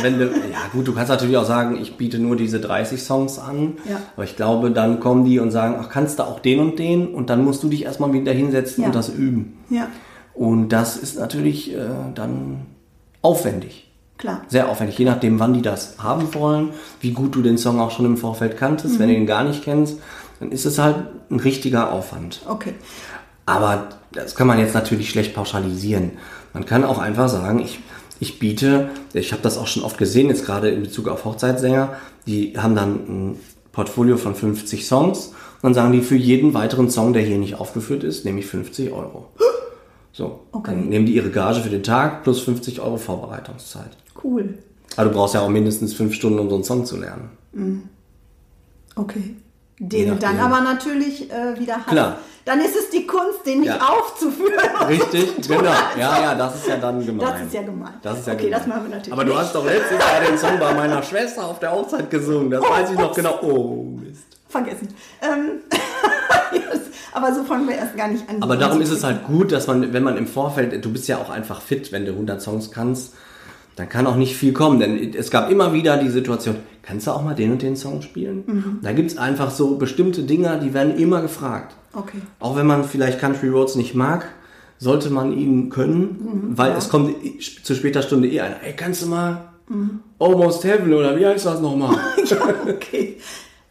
wenn 0.03 0.19
du, 0.19 0.29
wenn 0.29 0.43
du, 0.43 0.49
ja 0.51 0.59
gut, 0.73 0.89
du 0.89 0.93
kannst 0.93 1.09
natürlich 1.11 1.37
auch 1.37 1.45
sagen, 1.45 1.79
ich 1.81 1.97
biete 1.97 2.19
nur 2.19 2.35
diese 2.37 2.59
30 2.61 3.01
Songs 3.03 3.39
an. 3.39 3.75
Ja. 3.89 4.01
Aber 4.17 4.25
ich 4.25 4.35
glaube, 4.37 4.73
dann 4.73 4.99
kommen 4.99 5.25
die 5.25 5.39
und 5.39 5.53
sagen, 5.53 5.77
ach, 5.81 5.89
kannst 5.89 6.19
du 6.19 6.25
auch 6.25 6.41
den 6.41 6.59
und 6.59 6.79
den? 6.81 7.15
Und 7.15 7.31
dann 7.31 7.45
musst 7.45 7.63
du 7.63 7.69
dich 7.69 7.85
erstmal 7.85 8.13
wieder 8.13 8.33
hinsetzen 8.33 8.83
Ja. 8.83 8.89
und 8.89 8.95
das 8.97 9.09
üben. 9.09 9.57
Ja, 9.71 9.89
Und 10.35 10.71
das 10.71 10.97
ist 10.97 11.17
natürlich 11.19 11.73
äh, 11.75 11.79
dann 12.15 12.67
aufwendig. 13.23 13.92
Klar. 14.23 14.43
Sehr 14.49 14.69
aufwendig, 14.69 14.97
je 14.99 15.05
nachdem, 15.05 15.39
wann 15.39 15.53
die 15.53 15.63
das 15.63 15.97
haben 15.99 16.33
wollen, 16.33 16.71
wie 17.01 17.11
gut 17.11 17.35
du 17.35 17.43
den 17.43 17.59
Song 17.59 17.81
auch 17.81 17.91
schon 17.91 18.07
im 18.07 18.17
Vorfeld 18.17 18.57
kanntest. 18.57 18.95
Mhm. 18.95 18.99
Wenn 19.01 19.09
du 19.09 19.15
ihn 19.17 19.27
gar 19.27 19.45
nicht 19.45 19.63
kennst, 19.63 19.99
dann 20.41 20.51
ist 20.51 20.65
es 20.65 20.79
halt 20.79 20.97
ein 21.31 21.41
richtiger 21.41 21.93
Aufwand. 21.93 22.41
Okay. 22.49 22.75
Aber 23.45 23.89
das 24.13 24.35
kann 24.35 24.47
man 24.47 24.59
jetzt 24.59 24.75
natürlich 24.75 25.11
schlecht 25.11 25.35
pauschalisieren. 25.35 26.13
Man 26.55 26.65
kann 26.65 26.85
auch 26.85 26.99
einfach 26.99 27.29
sagen, 27.29 27.59
ich, 27.59 27.81
ich 28.21 28.39
biete, 28.39 28.91
ich 29.13 29.33
habe 29.33 29.43
das 29.43 29.59
auch 29.59 29.67
schon 29.67 29.83
oft 29.83 29.99
gesehen, 29.99 30.29
jetzt 30.29 30.47
gerade 30.47 30.71
in 30.71 30.83
Bezug 30.83 31.09
auf 31.09 31.25
Hochzeitssänger, 31.25 31.97
die 32.27 32.55
haben 32.57 32.77
dann 32.77 32.95
ein 32.95 33.41
Portfolio 33.73 34.17
von 34.17 34.37
50 34.37 34.87
Songs 34.87 35.29
und 35.29 35.63
dann 35.63 35.75
sagen 35.75 35.93
die 35.93 36.03
für 36.03 36.17
jeden 36.17 36.55
weiteren 36.55 36.91
Song, 36.91 37.13
der 37.13 37.23
hier 37.23 37.39
nicht 37.39 37.57
aufgeführt 37.57 38.05
ist, 38.05 38.25
nehme 38.25 38.39
ich 38.39 38.47
50 38.47 38.93
Euro. 38.93 39.29
So, 40.13 40.41
Okay. 40.53 40.73
dann 40.73 40.89
nehmen 40.89 41.07
die 41.07 41.15
ihre 41.15 41.31
Gage 41.31 41.61
für 41.61 41.71
den 41.71 41.83
Tag 41.83 42.23
plus 42.23 42.41
50 42.43 42.81
Euro 42.81 42.97
Vorbereitungszeit. 42.99 43.91
Cool. 44.23 44.59
Aber 44.97 45.09
du 45.09 45.15
brauchst 45.17 45.35
ja 45.35 45.41
auch 45.41 45.49
mindestens 45.49 45.95
fünf 45.95 46.15
Stunden, 46.15 46.39
um 46.39 46.49
so 46.51 46.55
einen 46.57 46.65
Song 46.65 46.85
zu 46.85 46.99
lernen. 46.99 47.31
Okay. 48.95 49.37
Je 49.79 49.87
Den 49.89 50.09
du 50.11 50.17
dann 50.17 50.39
aber 50.39 50.61
natürlich 50.61 51.31
äh, 51.33 51.59
wieder 51.59 51.77
hast. 51.79 51.89
Klar. 51.89 52.19
Dann 52.45 52.61
ist 52.61 52.77
es 52.77 52.91
die 52.91 53.07
Kunst, 53.07 53.47
den 53.47 53.61
nicht 53.61 53.69
Ja. 53.69 53.79
aufzuführen. 53.89 54.53
und 54.81 54.87
Richtig, 54.89 55.49
genau. 55.49 55.63
Ja, 55.99 56.21
ja, 56.21 56.35
das 56.35 56.57
ist 56.57 56.67
ja 56.69 56.77
dann 56.77 57.05
gemein. 57.07 57.27
Das 57.27 57.41
ist 57.43 57.55
ja 57.55 57.63
gemein. 57.63 57.95
Das 58.03 58.19
ist 58.19 58.27
ja 58.27 58.33
Okay, 58.35 58.45
gemein. 58.45 58.59
das 58.59 58.67
machen 58.69 58.83
wir 58.85 58.91
natürlich 58.91 59.13
Aber 59.13 59.25
du 59.25 59.31
nicht. 59.31 59.41
hast 59.41 59.55
doch 59.55 59.65
letztes 59.65 59.99
Jahr 59.99 60.21
den 60.29 60.39
Song 60.39 60.59
bei 60.59 60.75
meiner 60.75 61.03
Schwester 61.03 61.47
auf 61.47 61.59
der 61.61 61.73
Hochzeit 61.73 62.11
gesungen. 62.11 62.51
Das 62.51 62.63
weiß 62.63 62.91
ich 62.91 62.99
noch 62.99 63.15
genau. 63.15 63.39
Oh, 63.43 63.85
Mist. 63.99 64.25
Vergessen. 64.49 64.89
Ähm. 65.23 65.61
Aber 67.13 67.35
so 67.35 67.45
fangen 67.45 67.69
wir 67.69 67.77
erst 67.77 67.97
gar 67.97 68.09
nicht 68.09 68.29
an. 68.29 68.43
Aber 68.43 68.57
darum 68.57 68.81
ist 68.81 68.91
es 68.91 69.05
halt 69.05 69.25
gut, 69.25 69.53
dass 69.53 69.67
man, 69.67 69.93
wenn 69.93 70.03
man 70.03 70.17
im 70.17 70.27
Vorfeld, 70.27 70.85
du 70.85 70.93
bist 70.93 71.09
ja 71.09 71.19
auch 71.19 71.31
einfach 71.31 71.61
fit, 71.61 71.93
wenn 71.93 72.05
du 72.05 72.13
100 72.13 72.41
Songs 72.41 72.71
kannst, 72.71 73.15
dann 73.77 73.89
kann 73.89 74.07
auch 74.07 74.17
nicht 74.17 74.37
viel 74.37 74.53
kommen. 74.53 74.81
Denn 74.81 75.15
es 75.15 75.31
gab 75.31 75.51
immer 75.51 75.73
wieder 75.73 75.97
die 75.97 76.09
Situation, 76.09 76.57
kannst 76.83 77.07
du 77.07 77.11
auch 77.11 77.23
mal 77.23 77.35
den 77.35 77.53
und 77.53 77.63
den 77.63 77.77
Song 77.77 78.03
spielen? 78.03 78.45
Mhm. 78.47 78.79
Da 78.83 78.93
gibt's 78.93 79.17
einfach 79.17 79.51
so 79.51 79.77
bestimmte 79.77 80.23
Dinger, 80.23 80.59
die 80.59 80.75
werden 80.75 80.97
immer 80.97 81.23
gefragt. 81.23 81.77
Okay. 81.93 82.19
Auch 82.41 82.57
wenn 82.57 82.67
man 82.67 82.85
vielleicht 82.85 83.21
Country 83.21 83.49
Roads 83.49 83.77
nicht 83.77 83.95
mag, 83.95 84.27
sollte 84.79 85.11
man 85.11 85.33
ihn 85.33 85.71
können, 85.71 86.55
weil 86.57 86.73
es 86.73 86.89
kommt 86.89 87.15
zu 87.63 87.75
später 87.75 88.03
Stunde 88.03 88.29
eh 88.29 88.41
einer. 88.41 88.63
Ey, 88.65 88.73
kannst 88.73 89.03
du 89.03 89.07
mal 89.07 89.53
Almost 90.19 90.65
Heaven 90.65 90.93
oder 90.93 91.17
wie 91.17 91.27
heißt 91.27 91.47
das 91.47 91.61
nochmal? 91.61 91.97
ja, 92.25 92.37
okay. 92.69 93.17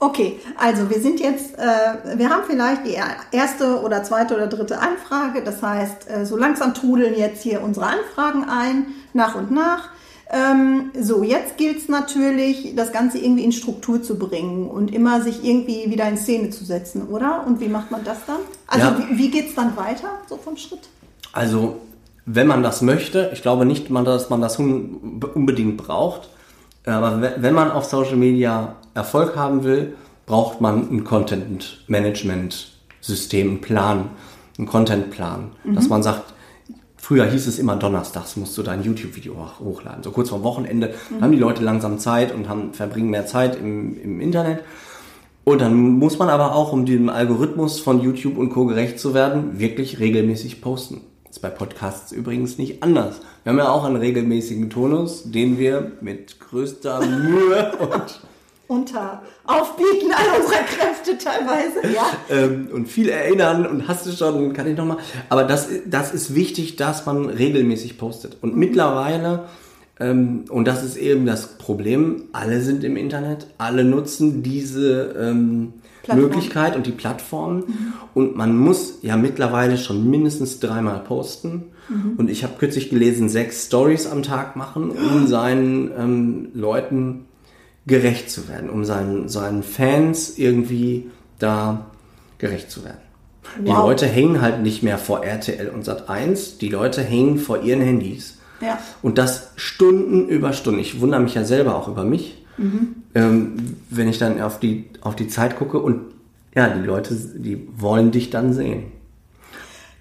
Okay, 0.03 0.39
also 0.57 0.89
wir 0.89 0.99
sind 0.99 1.19
jetzt, 1.19 1.59
äh, 1.59 2.17
wir 2.17 2.27
haben 2.31 2.41
vielleicht 2.47 2.87
die 2.87 2.97
erste 3.31 3.81
oder 3.81 4.03
zweite 4.03 4.33
oder 4.35 4.47
dritte 4.47 4.79
Anfrage. 4.79 5.43
Das 5.43 5.61
heißt, 5.61 6.09
äh, 6.09 6.25
so 6.25 6.35
langsam 6.37 6.73
trudeln 6.73 7.13
jetzt 7.15 7.43
hier 7.43 7.61
unsere 7.61 7.85
Anfragen 7.85 8.43
ein, 8.45 8.87
nach 9.13 9.35
und 9.35 9.51
nach. 9.51 9.89
Ähm, 10.31 10.89
so, 10.99 11.21
jetzt 11.21 11.57
gilt 11.57 11.77
es 11.77 11.87
natürlich, 11.87 12.73
das 12.75 12.91
Ganze 12.91 13.19
irgendwie 13.19 13.43
in 13.43 13.51
Struktur 13.51 14.01
zu 14.01 14.17
bringen 14.17 14.67
und 14.67 14.91
immer 14.91 15.21
sich 15.21 15.43
irgendwie 15.43 15.91
wieder 15.91 16.07
in 16.09 16.17
Szene 16.17 16.49
zu 16.49 16.65
setzen, 16.65 17.07
oder? 17.07 17.43
Und 17.45 17.59
wie 17.59 17.67
macht 17.67 17.91
man 17.91 18.03
das 18.03 18.17
dann? 18.25 18.37
Also 18.65 18.87
Ja. 18.87 18.97
wie, 19.11 19.17
wie 19.19 19.29
geht 19.29 19.49
es 19.49 19.55
dann 19.55 19.77
weiter, 19.77 20.07
so 20.27 20.37
vom 20.37 20.57
Schritt? 20.57 20.89
Also, 21.31 21.75
wenn 22.25 22.47
man 22.47 22.63
das 22.63 22.81
möchte, 22.81 23.29
ich 23.33 23.43
glaube 23.43 23.65
nicht, 23.65 23.93
dass 23.93 24.29
man 24.31 24.41
das 24.41 24.57
un- 24.57 25.21
unbedingt 25.35 25.77
braucht, 25.77 26.29
aber 26.85 27.21
we- 27.21 27.35
wenn 27.37 27.53
man 27.53 27.71
auf 27.71 27.85
Social 27.85 28.17
Media 28.17 28.75
Erfolg 28.93 29.35
haben 29.35 29.63
will, 29.63 29.95
braucht 30.25 30.61
man 30.61 30.89
ein 30.91 31.03
Content-Management-System, 31.03 33.49
einen 33.49 33.61
Plan, 33.61 34.09
einen 34.57 34.67
Content-Plan, 34.67 35.51
mhm. 35.63 35.75
dass 35.75 35.89
man 35.89 36.03
sagt, 36.03 36.33
Früher 37.03 37.25
hieß 37.25 37.47
es 37.47 37.57
immer 37.57 37.75
donnerstags 37.77 38.37
musst 38.37 38.55
du 38.59 38.61
dein 38.61 38.83
YouTube-Video 38.83 39.33
hochladen. 39.59 40.03
So 40.03 40.11
kurz 40.11 40.29
vor 40.29 40.43
Wochenende 40.43 40.93
mhm. 41.09 41.21
haben 41.21 41.31
die 41.31 41.39
Leute 41.39 41.63
langsam 41.63 41.97
Zeit 41.97 42.31
und 42.33 42.47
haben, 42.47 42.75
verbringen 42.75 43.09
mehr 43.09 43.25
Zeit 43.25 43.55
im, 43.55 43.99
im 43.99 44.21
Internet. 44.21 44.59
Und 45.43 45.61
dann 45.61 45.73
muss 45.75 46.19
man 46.19 46.29
aber 46.29 46.53
auch, 46.53 46.71
um 46.71 46.85
dem 46.85 47.09
Algorithmus 47.09 47.79
von 47.79 48.01
YouTube 48.01 48.37
und 48.37 48.51
Co. 48.51 48.67
gerecht 48.67 48.99
zu 48.99 49.15
werden, 49.15 49.57
wirklich 49.59 49.97
regelmäßig 49.99 50.61
posten. 50.61 51.01
Ist 51.41 51.49
bei 51.49 51.49
Podcasts 51.49 52.11
übrigens 52.11 52.59
nicht 52.59 52.83
anders. 52.83 53.15
Wir 53.43 53.51
haben 53.51 53.57
ja 53.57 53.69
auch 53.69 53.83
einen 53.83 53.95
regelmäßigen 53.95 54.69
Tonus, 54.69 55.23
den 55.31 55.57
wir 55.57 55.93
mit 55.99 56.39
größter 56.39 57.03
Mühe 57.03 57.71
und 57.79 58.21
unter 58.67 59.23
Aufbieten 59.45 60.11
all 60.13 60.39
unserer 60.39 60.61
Kräfte 60.61 61.17
teilweise, 61.17 61.95
ja. 61.95 62.05
ähm, 62.29 62.69
und 62.71 62.87
viel 62.87 63.09
erinnern 63.09 63.65
und 63.65 63.87
hast 63.87 64.05
du 64.05 64.11
schon, 64.11 64.53
kann 64.53 64.67
ich 64.67 64.77
nochmal. 64.77 64.97
Aber 65.29 65.43
das, 65.43 65.67
das 65.87 66.13
ist 66.13 66.35
wichtig, 66.35 66.75
dass 66.75 67.07
man 67.07 67.25
regelmäßig 67.27 67.97
postet. 67.97 68.37
Und 68.41 68.53
mhm. 68.53 68.59
mittlerweile, 68.59 69.45
ähm, 69.99 70.45
und 70.47 70.67
das 70.67 70.83
ist 70.83 70.95
eben 70.95 71.25
das 71.25 71.57
Problem, 71.57 72.25
alle 72.33 72.61
sind 72.61 72.83
im 72.83 72.97
Internet, 72.97 73.47
alle 73.57 73.83
nutzen 73.83 74.43
diese 74.43 75.15
ähm, 75.19 75.73
Möglichkeit 76.07 76.75
und 76.75 76.85
die 76.85 76.91
Plattform. 76.91 77.57
Mhm. 77.57 77.93
Und 78.13 78.35
man 78.35 78.57
muss 78.57 78.99
ja 79.01 79.17
mittlerweile 79.17 79.77
schon 79.77 80.09
mindestens 80.09 80.59
dreimal 80.59 80.99
posten. 80.99 81.71
Mhm. 81.89 82.13
Und 82.17 82.29
ich 82.29 82.43
habe 82.43 82.53
kürzlich 82.57 82.89
gelesen, 82.89 83.29
sechs 83.29 83.67
Stories 83.67 84.07
am 84.07 84.23
Tag 84.23 84.55
machen, 84.55 84.91
um 84.91 85.27
seinen 85.27 85.91
ähm, 85.97 86.47
Leuten 86.53 87.25
gerecht 87.87 88.29
zu 88.29 88.47
werden, 88.47 88.69
um 88.69 88.85
seinen, 88.85 89.27
seinen 89.29 89.63
Fans 89.63 90.37
irgendwie 90.37 91.09
da 91.39 91.87
gerecht 92.37 92.69
zu 92.69 92.83
werden. 92.83 92.99
Wow. 93.57 93.65
Die 93.65 93.71
Leute 93.71 94.05
hängen 94.07 94.41
halt 94.41 94.61
nicht 94.61 94.83
mehr 94.83 94.97
vor 94.97 95.23
RTL 95.23 95.69
und 95.69 95.83
Sat 95.83 96.09
1, 96.09 96.57
die 96.59 96.69
Leute 96.69 97.01
hängen 97.01 97.37
vor 97.37 97.63
ihren 97.63 97.81
Handys. 97.81 98.37
Ja. 98.61 98.79
Und 99.01 99.17
das 99.17 99.51
Stunden 99.55 100.27
über 100.27 100.53
Stunden. 100.53 100.79
Ich 100.79 101.01
wundere 101.01 101.21
mich 101.21 101.33
ja 101.33 101.43
selber 101.43 101.75
auch 101.75 101.87
über 101.87 102.03
mich, 102.03 102.40
mhm. 102.57 102.95
ähm, 103.15 103.77
wenn 103.89 104.07
ich 104.07 104.17
dann 104.17 104.41
auf 104.41 104.59
die, 104.59 104.85
auf 105.01 105.15
die 105.15 105.27
Zeit 105.27 105.57
gucke 105.57 105.79
und 105.79 106.11
ja, 106.55 106.69
die 106.69 106.85
Leute, 106.85 107.15
die 107.15 107.67
wollen 107.77 108.11
dich 108.11 108.29
dann 108.29 108.53
sehen. 108.53 108.91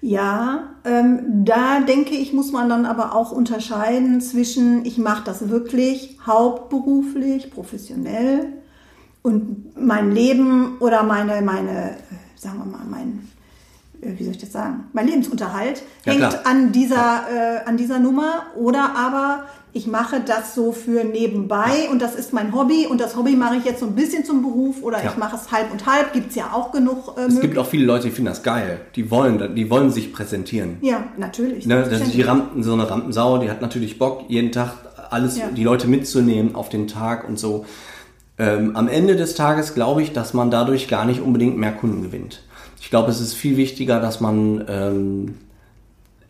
Ja, 0.01 0.69
ähm, 0.83 1.45
da 1.45 1.79
denke 1.81 2.15
ich, 2.15 2.33
muss 2.33 2.51
man 2.51 2.67
dann 2.69 2.87
aber 2.87 3.13
auch 3.15 3.31
unterscheiden 3.31 4.19
zwischen, 4.19 4.83
ich 4.83 4.97
mache 4.97 5.23
das 5.23 5.49
wirklich 5.49 6.17
hauptberuflich, 6.25 7.51
professionell 7.51 8.47
und 9.21 9.79
mein 9.79 10.11
Leben 10.11 10.77
oder 10.79 11.03
meine, 11.03 11.41
meine, 11.43 11.97
sagen 12.35 12.57
wir 12.57 12.65
mal, 12.65 12.85
mein, 12.89 13.29
äh, 14.01 14.17
wie 14.17 14.23
soll 14.23 14.33
ich 14.33 14.39
das 14.39 14.51
sagen, 14.51 14.85
mein 14.93 15.05
Lebensunterhalt 15.05 15.83
ja, 16.05 16.13
hängt 16.13 16.29
klar. 16.29 16.41
an 16.45 16.71
dieser, 16.71 17.27
äh, 17.31 17.65
an 17.65 17.77
dieser 17.77 17.99
Nummer 17.99 18.47
oder 18.55 18.95
aber 18.95 19.45
ich 19.73 19.87
mache 19.87 20.21
das 20.25 20.53
so 20.53 20.73
für 20.73 21.03
nebenbei 21.03 21.89
und 21.89 22.01
das 22.01 22.15
ist 22.15 22.33
mein 22.33 22.53
Hobby 22.53 22.87
und 22.87 22.99
das 22.99 23.15
Hobby 23.15 23.35
mache 23.35 23.55
ich 23.55 23.65
jetzt 23.65 23.79
so 23.79 23.85
ein 23.85 23.95
bisschen 23.95 24.25
zum 24.25 24.41
Beruf 24.41 24.83
oder 24.83 25.01
ja. 25.03 25.11
ich 25.11 25.17
mache 25.17 25.37
es 25.37 25.51
halb 25.51 25.71
und 25.71 25.85
halb, 25.85 26.11
gibt 26.11 26.31
es 26.31 26.35
ja 26.35 26.51
auch 26.53 26.71
genug. 26.71 27.15
Äh, 27.17 27.27
es 27.27 27.39
gibt 27.39 27.57
auch 27.57 27.67
viele 27.67 27.85
Leute, 27.85 28.05
die 28.05 28.11
finden 28.11 28.29
das 28.29 28.43
geil. 28.43 28.81
Die 28.95 29.09
wollen, 29.09 29.55
die 29.55 29.69
wollen 29.69 29.89
sich 29.89 30.11
präsentieren. 30.11 30.77
Ja, 30.81 31.05
natürlich. 31.17 31.65
Ne, 31.65 31.87
das 31.89 32.01
ist 32.01 32.13
die 32.13 32.21
Rampen, 32.21 32.63
so 32.63 32.73
eine 32.73 32.89
Rampensau, 32.89 33.37
die 33.37 33.49
hat 33.49 33.61
natürlich 33.61 33.97
Bock, 33.97 34.25
jeden 34.27 34.51
Tag 34.51 34.73
alles, 35.09 35.37
ja. 35.37 35.47
die 35.49 35.63
Leute 35.63 35.87
mitzunehmen 35.87 36.55
auf 36.55 36.69
den 36.69 36.87
Tag 36.87 37.27
und 37.27 37.39
so. 37.39 37.65
Ähm, 38.37 38.75
am 38.75 38.87
Ende 38.87 39.15
des 39.15 39.35
Tages 39.35 39.73
glaube 39.73 40.01
ich, 40.01 40.11
dass 40.11 40.33
man 40.33 40.51
dadurch 40.51 40.87
gar 40.87 41.05
nicht 41.05 41.21
unbedingt 41.21 41.57
mehr 41.57 41.71
Kunden 41.71 42.01
gewinnt. 42.01 42.43
Ich 42.81 42.89
glaube, 42.89 43.11
es 43.11 43.21
ist 43.21 43.33
viel 43.33 43.55
wichtiger, 43.55 44.01
dass 44.01 44.19
man 44.19 44.65
ähm, 44.67 45.35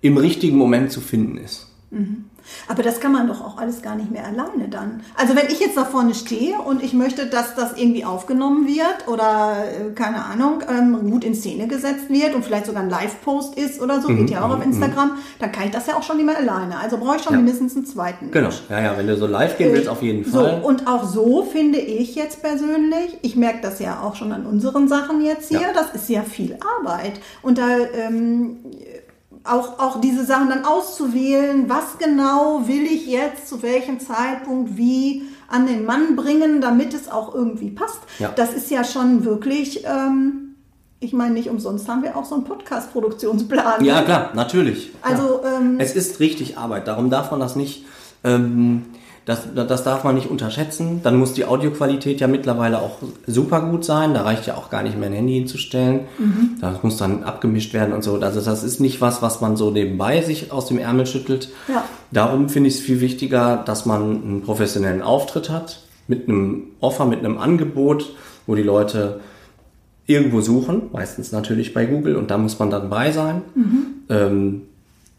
im 0.01 0.17
richtigen 0.17 0.57
Moment 0.57 0.91
zu 0.91 1.00
finden 1.00 1.38
ist. 1.38 1.67
Mhm. 1.91 2.25
Aber 2.67 2.83
das 2.83 3.00
kann 3.00 3.12
man 3.12 3.27
doch 3.27 3.41
auch 3.41 3.57
alles 3.57 3.81
gar 3.81 3.95
nicht 3.95 4.12
mehr 4.12 4.25
alleine 4.25 4.69
dann. 4.69 5.01
Also 5.15 5.36
wenn 5.36 5.48
ich 5.48 5.60
jetzt 5.60 5.77
da 5.77 5.86
vorne 5.86 6.13
stehe 6.13 6.60
und 6.60 6.83
ich 6.83 6.93
möchte, 6.93 7.27
dass 7.27 7.55
das 7.55 7.77
irgendwie 7.77 8.05
aufgenommen 8.05 8.67
wird 8.67 9.07
oder 9.07 9.63
äh, 9.63 9.91
keine 9.93 10.25
Ahnung, 10.25 10.63
ähm, 10.69 11.10
gut 11.10 11.24
in 11.24 11.36
Szene 11.36 11.67
gesetzt 11.67 12.10
wird 12.10 12.36
und 12.36 12.43
vielleicht 12.43 12.65
sogar 12.65 12.83
ein 12.83 12.89
Live-Post 12.89 13.57
ist 13.57 13.81
oder 13.81 14.01
so, 14.01 14.10
mhm, 14.10 14.17
geht 14.17 14.31
ja 14.31 14.45
auch 14.45 14.51
auf 14.51 14.57
mhm, 14.57 14.74
Instagram, 14.74 15.10
mhm. 15.10 15.17
dann 15.39 15.51
kann 15.51 15.65
ich 15.65 15.71
das 15.71 15.88
ja 15.88 15.95
auch 15.95 16.03
schon 16.03 16.17
nicht 16.17 16.25
mehr 16.25 16.38
alleine. 16.38 16.77
Also 16.79 16.98
brauche 16.98 17.17
ich 17.17 17.24
schon 17.24 17.33
ja. 17.33 17.39
mindestens 17.39 17.75
einen 17.75 17.86
zweiten. 17.86 18.31
Genau, 18.31 18.50
ja, 18.69 18.81
ja, 18.81 18.98
wenn 18.98 19.07
du 19.07 19.17
so 19.17 19.27
live 19.27 19.57
gehen 19.57 19.74
willst, 19.74 19.89
auf 19.89 20.01
jeden 20.01 20.25
Fall. 20.25 20.62
So, 20.62 20.67
und 20.67 20.88
auch 20.88 21.03
so 21.03 21.43
finde 21.43 21.79
ich 21.79 22.15
jetzt 22.15 22.41
persönlich, 22.41 23.17
ich 23.21 23.36
merke 23.36 23.60
das 23.62 23.79
ja 23.79 24.01
auch 24.01 24.15
schon 24.15 24.31
an 24.31 24.45
unseren 24.45 24.88
Sachen 24.88 25.24
jetzt 25.24 25.50
hier, 25.50 25.62
ja. 25.62 25.74
das 25.74 25.93
ist 25.93 26.10
ja 26.10 26.24
viel 26.24 26.57
Arbeit. 26.79 27.19
Und 27.41 27.57
da 27.57 27.77
ähm, 27.93 28.57
auch, 29.43 29.79
auch 29.79 30.01
diese 30.01 30.25
Sachen 30.25 30.50
dann 30.50 30.65
auszuwählen, 30.65 31.69
was 31.69 31.98
genau 31.98 32.67
will 32.67 32.83
ich 32.83 33.07
jetzt 33.07 33.48
zu 33.48 33.62
welchem 33.63 34.00
Zeitpunkt 34.00 34.77
wie 34.77 35.24
an 35.48 35.67
den 35.67 35.86
Mann 35.86 36.15
bringen, 36.15 36.62
damit 36.62 36.93
es 36.93 37.10
auch 37.10 37.33
irgendwie 37.33 37.71
passt. 37.71 38.00
Ja. 38.19 38.31
Das 38.36 38.53
ist 38.53 38.69
ja 38.71 38.83
schon 38.83 39.25
wirklich, 39.25 39.83
ähm, 39.86 40.55
ich 41.00 41.13
meine, 41.13 41.33
nicht 41.33 41.50
umsonst 41.50 41.88
haben 41.88 42.03
wir 42.03 42.15
auch 42.15 42.25
so 42.25 42.36
einen 42.36 42.43
Podcast-Produktionsplan. 42.43 43.83
Ja, 43.83 44.03
klar, 44.03 44.31
natürlich. 44.33 44.91
Also 45.01 45.41
ja. 45.43 45.57
ähm, 45.57 45.75
es 45.79 45.95
ist 45.95 46.19
richtig 46.19 46.57
Arbeit, 46.57 46.88
darum 46.88 47.10
darf 47.10 47.31
man 47.31 47.39
das 47.39 47.55
nicht. 47.55 47.86
Ähm, 48.24 48.86
das, 49.25 49.47
das 49.53 49.83
darf 49.83 50.03
man 50.03 50.15
nicht 50.15 50.29
unterschätzen. 50.29 51.01
Dann 51.03 51.17
muss 51.17 51.33
die 51.33 51.45
Audioqualität 51.45 52.19
ja 52.19 52.27
mittlerweile 52.27 52.79
auch 52.79 52.97
super 53.27 53.61
gut 53.61 53.85
sein. 53.85 54.15
Da 54.15 54.23
reicht 54.23 54.47
ja 54.47 54.55
auch 54.55 54.71
gar 54.71 54.81
nicht 54.81 54.97
mehr 54.97 55.09
ein 55.09 55.13
Handy 55.15 55.33
hinzustellen. 55.33 56.01
Mhm. 56.17 56.57
Das 56.59 56.81
muss 56.81 56.97
dann 56.97 57.23
abgemischt 57.23 57.73
werden 57.73 57.93
und 57.93 58.03
so. 58.03 58.15
Also 58.15 58.41
das 58.41 58.63
ist 58.63 58.79
nicht 58.79 58.99
was, 58.99 59.21
was 59.21 59.39
man 59.39 59.57
so 59.57 59.69
nebenbei 59.69 60.21
sich 60.21 60.51
aus 60.51 60.65
dem 60.65 60.79
Ärmel 60.79 61.05
schüttelt. 61.05 61.49
Ja. 61.67 61.83
Darum 62.11 62.49
finde 62.49 62.69
ich 62.69 62.75
es 62.75 62.81
viel 62.81 62.99
wichtiger, 62.99 63.57
dass 63.57 63.85
man 63.85 64.23
einen 64.23 64.41
professionellen 64.41 65.03
Auftritt 65.03 65.51
hat, 65.51 65.83
mit 66.07 66.27
einem 66.27 66.63
Offer, 66.79 67.05
mit 67.05 67.19
einem 67.19 67.37
Angebot, 67.37 68.15
wo 68.47 68.55
die 68.55 68.63
Leute 68.63 69.19
irgendwo 70.07 70.41
suchen, 70.41 70.89
meistens 70.91 71.31
natürlich 71.31 71.73
bei 71.73 71.85
Google 71.85 72.15
und 72.15 72.31
da 72.31 72.37
muss 72.37 72.59
man 72.59 72.69
dann 72.69 72.89
bei 72.89 73.11
sein. 73.11 73.43
Mhm. 73.55 73.85
Ähm, 74.09 74.61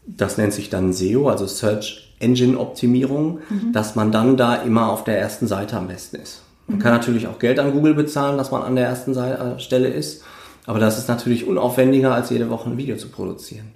das 0.05 0.37
nennt 0.37 0.53
sich 0.53 0.69
dann 0.69 0.93
SEO, 0.93 1.29
also 1.29 1.47
Search 1.47 2.13
Engine-Optimierung, 2.19 3.39
mhm. 3.49 3.73
dass 3.73 3.95
man 3.95 4.11
dann 4.11 4.37
da 4.37 4.55
immer 4.55 4.91
auf 4.91 5.03
der 5.03 5.19
ersten 5.19 5.47
Seite 5.47 5.77
am 5.77 5.87
besten 5.87 6.17
ist. 6.17 6.41
Man 6.67 6.77
mhm. 6.77 6.81
kann 6.81 6.93
natürlich 6.93 7.27
auch 7.27 7.39
Geld 7.39 7.59
an 7.59 7.71
Google 7.73 7.93
bezahlen, 7.93 8.37
dass 8.37 8.51
man 8.51 8.63
an 8.63 8.75
der 8.75 8.87
ersten 8.87 9.13
Seite, 9.13 9.55
äh, 9.57 9.59
Stelle 9.59 9.89
ist, 9.89 10.23
aber 10.65 10.79
das 10.79 10.97
ist 10.97 11.09
natürlich 11.09 11.45
unaufwendiger, 11.45 12.13
als 12.13 12.29
jede 12.29 12.49
Woche 12.49 12.69
ein 12.69 12.77
Video 12.77 12.95
zu 12.95 13.09
produzieren. 13.09 13.73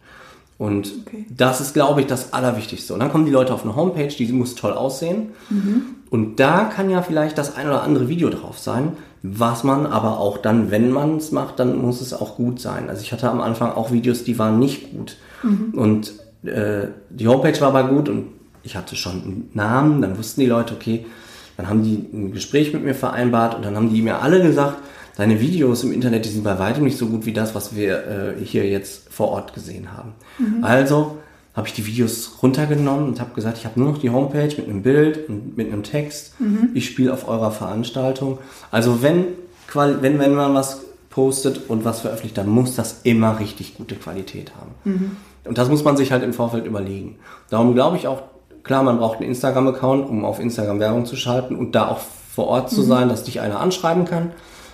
Und 0.57 0.91
okay. 1.05 1.25
das 1.29 1.62
ist, 1.62 1.74
glaube 1.74 2.01
ich, 2.01 2.07
das 2.07 2.34
Allerwichtigste. 2.34 2.93
Und 2.93 3.00
dann 3.00 3.12
kommen 3.12 3.25
die 3.25 3.31
Leute 3.31 3.53
auf 3.53 3.63
eine 3.63 3.75
Homepage, 3.75 4.07
die 4.07 4.31
muss 4.31 4.55
toll 4.55 4.74
aussehen. 4.74 5.34
Mhm. 5.50 5.84
Und 6.10 6.39
da 6.39 6.63
kann 6.63 6.89
ja 6.89 7.01
vielleicht 7.01 7.38
das 7.38 7.55
ein 7.55 7.67
oder 7.67 7.84
andere 7.84 8.07
Video 8.07 8.29
drauf 8.29 8.57
sein, 8.57 8.93
was 9.24 9.63
man 9.63 9.86
aber 9.86 10.19
auch 10.19 10.38
dann, 10.38 10.71
wenn 10.71 10.91
man 10.91 11.17
es 11.17 11.31
macht, 11.31 11.59
dann 11.59 11.77
muss 11.77 12.01
es 12.01 12.13
auch 12.13 12.36
gut 12.36 12.59
sein. 12.59 12.89
Also 12.89 13.01
ich 13.01 13.12
hatte 13.12 13.29
am 13.29 13.41
Anfang 13.41 13.71
auch 13.71 13.91
Videos, 13.91 14.24
die 14.24 14.38
waren 14.38 14.59
nicht 14.59 14.91
gut. 14.91 15.17
Mhm. 15.43 15.74
Und 15.74 16.13
äh, 16.47 16.88
die 17.09 17.27
Homepage 17.27 17.59
war 17.62 17.69
aber 17.75 17.89
gut 17.89 18.09
und 18.09 18.27
ich 18.63 18.75
hatte 18.75 18.95
schon 18.95 19.13
einen 19.13 19.50
Namen, 19.53 20.01
dann 20.01 20.17
wussten 20.17 20.41
die 20.41 20.47
Leute, 20.47 20.74
okay, 20.74 21.05
dann 21.55 21.69
haben 21.69 21.83
die 21.83 22.05
ein 22.13 22.31
Gespräch 22.31 22.74
mit 22.74 22.83
mir 22.83 22.93
vereinbart 22.93 23.55
und 23.55 23.65
dann 23.65 23.75
haben 23.75 23.91
die 23.91 24.01
mir 24.01 24.21
alle 24.21 24.41
gesagt, 24.41 24.77
deine 25.17 25.39
Videos 25.39 25.83
im 25.83 25.91
Internet, 25.91 26.25
die 26.25 26.29
sind 26.29 26.43
bei 26.43 26.59
weitem 26.59 26.83
nicht 26.83 26.97
so 26.97 27.07
gut 27.07 27.25
wie 27.25 27.33
das, 27.33 27.55
was 27.55 27.75
wir 27.75 28.36
äh, 28.38 28.45
hier 28.45 28.67
jetzt 28.67 29.12
vor 29.12 29.29
Ort 29.29 29.53
gesehen 29.53 29.91
haben. 29.97 30.13
Mhm. 30.38 30.63
Also 30.63 31.17
habe 31.58 31.68
ich 31.68 31.74
die 31.74 31.86
Videos 31.86 32.38
runtergenommen 32.42 33.08
und 33.08 33.20
habe 33.20 33.34
gesagt, 33.34 33.58
ich 33.58 33.66
habe 33.66 33.80
nur 33.80 33.92
noch 33.92 33.98
die 33.98 34.10
Homepage 34.10 34.56
mit 34.56 34.70
einem 34.70 34.84
Bild 34.84 35.28
und 35.28 35.58
mit 35.58 35.68
einem 35.68 35.84
Text. 35.84 36.40
Mhm. 36.40 36.70
Ich 36.74 36.86
spiele 36.86 37.12
auf 37.12 37.28
eurer 37.28 37.52
Veranstaltung. 37.52 38.38
Also 38.72 39.02
wenn, 39.02 39.26
wenn, 39.74 40.20
wenn 40.20 40.36
man 40.36 40.54
was 40.54 40.86
postet 41.10 41.70
und 41.70 41.84
was 41.84 42.02
veröffentlicht, 42.02 42.38
dann 42.38 42.48
muss 42.48 42.76
das 42.76 43.02
immer 43.04 43.40
richtig 43.40 43.76
gute 43.76 43.96
Qualität 43.96 44.54
haben. 44.56 44.72
Mhm. 44.86 45.12
Und 45.44 45.58
das 45.58 45.68
muss 45.68 45.84
man 45.84 45.98
sich 45.98 46.14
halt 46.14 46.24
im 46.24 46.34
Vorfeld 46.34 46.66
überlegen. 46.66 47.18
Darum 47.50 47.74
glaube 47.74 47.98
ich 47.98 48.08
auch, 48.08 48.22
Klar, 48.68 48.84
man 48.84 48.98
braucht 48.98 49.20
einen 49.20 49.30
Instagram-Account, 49.30 50.10
um 50.10 50.26
auf 50.26 50.42
Instagram 50.42 50.82
Werbung 50.82 51.06
zu 51.06 51.16
schalten 51.16 51.56
und 51.56 51.74
da 51.74 51.88
auch 51.88 52.00
vor 52.00 52.48
Ort 52.48 52.70
zu 52.70 52.82
mhm. 52.82 52.88
sein, 52.88 53.10
dass 53.10 53.24
dich 53.24 53.40
einer 53.40 53.62
anschreiben 53.62 54.04
kann. 54.04 54.32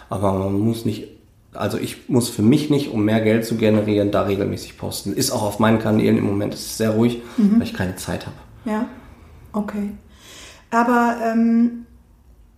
Aber 0.10 0.34
man 0.34 0.60
muss 0.60 0.84
nicht, 0.84 1.10
also 1.54 1.78
ich 1.78 2.10
muss 2.10 2.30
für 2.30 2.42
mich 2.42 2.70
nicht, 2.70 2.92
um 2.92 3.06
mehr 3.06 3.22
Geld 3.22 3.46
zu 3.46 3.56
generieren, 3.56 4.12
da 4.12 4.24
regelmäßig 4.24 4.78
posten. 4.78 5.14
Ist 5.14 5.32
auch 5.32 5.44
auf 5.44 5.60
meinen 5.60 5.80
Kanälen 5.80 6.18
im 6.18 6.26
Moment 6.26 6.54
ist 6.54 6.78
sehr 6.78 6.92
ruhig, 6.92 7.22
mhm. 7.38 7.56
weil 7.56 7.64
ich 7.64 7.74
keine 7.74 7.96
Zeit 7.96 8.26
habe. 8.26 8.36
Ja, 8.66 8.88
okay. 9.52 9.92
Aber 10.72 11.18
ähm, 11.24 11.86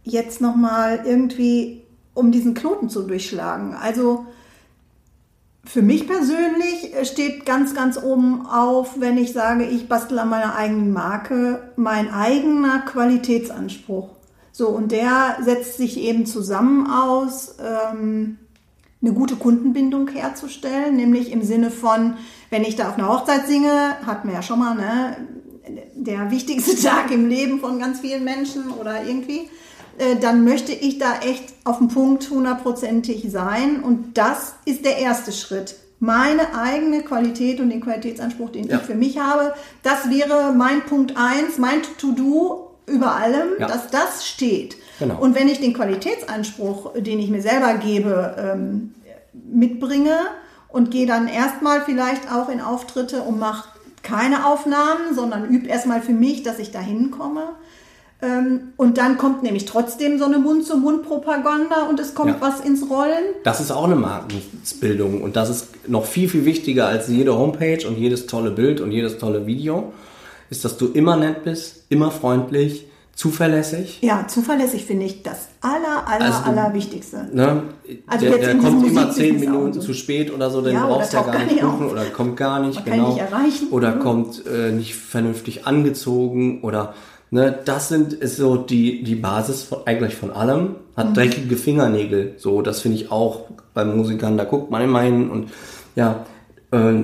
jetzt 0.03 0.39
nochmal 0.41 1.01
irgendwie, 1.05 1.83
um 2.13 2.31
diesen 2.31 2.53
Knoten 2.53 2.89
zu 2.89 3.03
durchschlagen. 3.03 3.73
Also 3.73 4.25
für 5.65 5.81
mich 5.81 6.07
persönlich 6.07 6.93
steht 7.09 7.45
ganz, 7.45 7.73
ganz 7.73 8.01
oben 8.01 8.45
auf, 8.45 8.99
wenn 8.99 9.17
ich 9.17 9.33
sage, 9.33 9.65
ich 9.65 9.89
bastel 9.89 10.19
an 10.19 10.29
meiner 10.29 10.55
eigenen 10.55 10.93
Marke, 10.93 11.71
mein 11.75 12.13
eigener 12.13 12.79
Qualitätsanspruch. 12.79 14.09
So, 14.51 14.69
und 14.69 14.91
der 14.91 15.37
setzt 15.41 15.77
sich 15.77 15.97
eben 15.97 16.25
zusammen 16.25 16.87
aus, 16.87 17.57
ähm, 17.59 18.37
eine 19.05 19.13
gute 19.13 19.35
Kundenbindung 19.35 20.07
herzustellen, 20.07 20.95
nämlich 20.95 21.31
im 21.31 21.43
Sinne 21.43 21.69
von, 21.69 22.15
wenn 22.49 22.63
ich 22.63 22.75
da 22.75 22.89
auf 22.89 22.97
einer 22.97 23.09
Hochzeit 23.09 23.47
singe, 23.47 23.97
hatten 24.05 24.27
wir 24.27 24.35
ja 24.35 24.41
schon 24.41 24.59
mal, 24.59 24.75
ne, 24.75 25.17
der 25.95 26.31
wichtigste 26.31 26.75
Tag 26.83 27.11
im 27.11 27.29
Leben 27.29 27.59
von 27.59 27.79
ganz 27.79 27.99
vielen 27.99 28.23
Menschen 28.23 28.71
oder 28.71 29.03
irgendwie, 29.05 29.49
äh, 29.97 30.15
dann 30.19 30.43
möchte 30.43 30.73
ich 30.73 30.97
da 30.97 31.19
echt 31.19 31.53
auf 31.63 31.77
den 31.77 31.87
Punkt 31.87 32.29
hundertprozentig 32.29 33.31
sein. 33.31 33.81
Und 33.81 34.17
das 34.17 34.55
ist 34.65 34.83
der 34.85 34.97
erste 34.97 35.31
Schritt. 35.31 35.75
Meine 35.99 36.55
eigene 36.55 37.01
Qualität 37.03 37.59
und 37.59 37.69
den 37.69 37.81
Qualitätsanspruch, 37.81 38.49
den 38.49 38.67
ja. 38.67 38.77
ich 38.77 38.83
für 38.83 38.95
mich 38.95 39.19
habe, 39.19 39.53
das 39.83 40.09
wäre 40.09 40.53
mein 40.53 40.81
Punkt 40.81 41.15
eins, 41.15 41.57
mein 41.57 41.81
To-Do 41.99 42.71
über 42.87 43.15
allem, 43.15 43.49
ja. 43.59 43.67
dass 43.67 43.89
das 43.89 44.27
steht. 44.27 44.75
Genau. 44.99 45.19
Und 45.19 45.35
wenn 45.35 45.47
ich 45.47 45.59
den 45.59 45.73
Qualitätsanspruch, 45.73 46.93
den 46.97 47.19
ich 47.19 47.29
mir 47.29 47.41
selber 47.41 47.75
gebe, 47.75 48.35
ähm, 48.37 48.93
mitbringe 49.33 50.17
und 50.69 50.91
gehe 50.91 51.05
dann 51.05 51.27
erstmal 51.27 51.81
vielleicht 51.81 52.31
auch 52.31 52.49
in 52.49 52.61
Auftritte 52.61 53.21
und 53.21 53.39
mache 53.39 53.69
keine 54.03 54.45
Aufnahmen, 54.45 55.15
sondern 55.15 55.49
übe 55.49 55.67
erstmal 55.67 56.01
für 56.01 56.13
mich, 56.13 56.43
dass 56.43 56.59
ich 56.59 56.71
da 56.71 56.79
hinkomme. 56.79 57.43
Ähm, 58.21 58.73
und 58.77 58.97
dann 58.97 59.17
kommt 59.17 59.43
nämlich 59.43 59.65
trotzdem 59.65 60.17
so 60.19 60.25
eine 60.25 60.39
Mund-zu-Mund-Propaganda 60.39 61.87
und 61.89 61.99
es 61.99 62.15
kommt 62.15 62.29
ja. 62.29 62.37
was 62.39 62.61
ins 62.61 62.89
Rollen. 62.89 63.35
Das 63.43 63.59
ist 63.59 63.71
auch 63.71 63.83
eine 63.83 63.95
Markenbildung 63.95 65.21
und 65.21 65.35
das 65.35 65.49
ist 65.49 65.89
noch 65.89 66.05
viel, 66.05 66.29
viel 66.29 66.45
wichtiger 66.45 66.87
als 66.87 67.09
jede 67.09 67.37
Homepage 67.37 67.85
und 67.85 67.97
jedes 67.97 68.27
tolle 68.27 68.51
Bild 68.51 68.79
und 68.79 68.91
jedes 68.91 69.17
tolle 69.17 69.45
Video, 69.45 69.91
ist, 70.49 70.63
dass 70.63 70.77
du 70.77 70.87
immer 70.87 71.17
nett 71.17 71.43
bist, 71.43 71.83
immer 71.89 72.11
freundlich, 72.11 72.87
zuverlässig. 73.15 73.99
Ja, 74.01 74.27
zuverlässig 74.27 74.85
finde 74.85 75.05
ich 75.05 75.23
das 75.23 75.47
aller, 75.61 76.05
aller, 76.05 76.25
also, 76.25 76.49
allerwichtigste. 76.49 77.29
Ne, 77.31 77.63
also 78.07 78.25
der, 78.25 78.37
der 78.37 78.55
kommt 78.57 78.85
immer 78.85 79.09
zehn 79.09 79.39
Minuten 79.39 79.73
so. 79.73 79.79
zu 79.79 79.93
spät 79.93 80.33
oder 80.33 80.51
so, 80.51 80.61
den 80.61 80.75
ja, 80.75 80.85
brauchst 80.85 81.13
du 81.13 81.17
ja 81.17 81.23
gar 81.23 81.45
nicht 81.45 81.61
buchen 81.61 81.89
oder 81.89 82.05
kommt 82.05 82.35
gar 82.35 82.59
nicht, 82.59 82.85
Man 82.85 82.85
genau. 82.85 83.13
Nicht 83.13 83.21
erreichen. 83.21 83.69
Oder 83.71 83.95
mhm. 83.95 83.99
kommt 83.99 84.45
äh, 84.45 84.71
nicht 84.71 84.95
vernünftig 84.95 85.65
angezogen 85.65 86.61
oder 86.61 86.93
ne, 87.31 87.57
das 87.63 87.87
sind 87.87 88.11
ist 88.11 88.35
so 88.35 88.57
die 88.57 89.03
die 89.03 89.15
Basis 89.15 89.63
von, 89.63 89.79
eigentlich 89.85 90.15
von 90.15 90.31
allem. 90.31 90.75
Hat 90.97 91.09
mhm. 91.09 91.13
dreckige 91.13 91.55
Fingernägel, 91.55 92.35
so 92.37 92.61
das 92.61 92.81
finde 92.81 92.97
ich 92.97 93.11
auch 93.11 93.45
bei 93.73 93.85
Musikern. 93.85 94.37
Da 94.37 94.43
guckt 94.43 94.71
man 94.71 94.81
immer 94.81 95.01
hin 95.01 95.29
und 95.29 95.51
ja, 95.95 96.25
äh, 96.71 96.95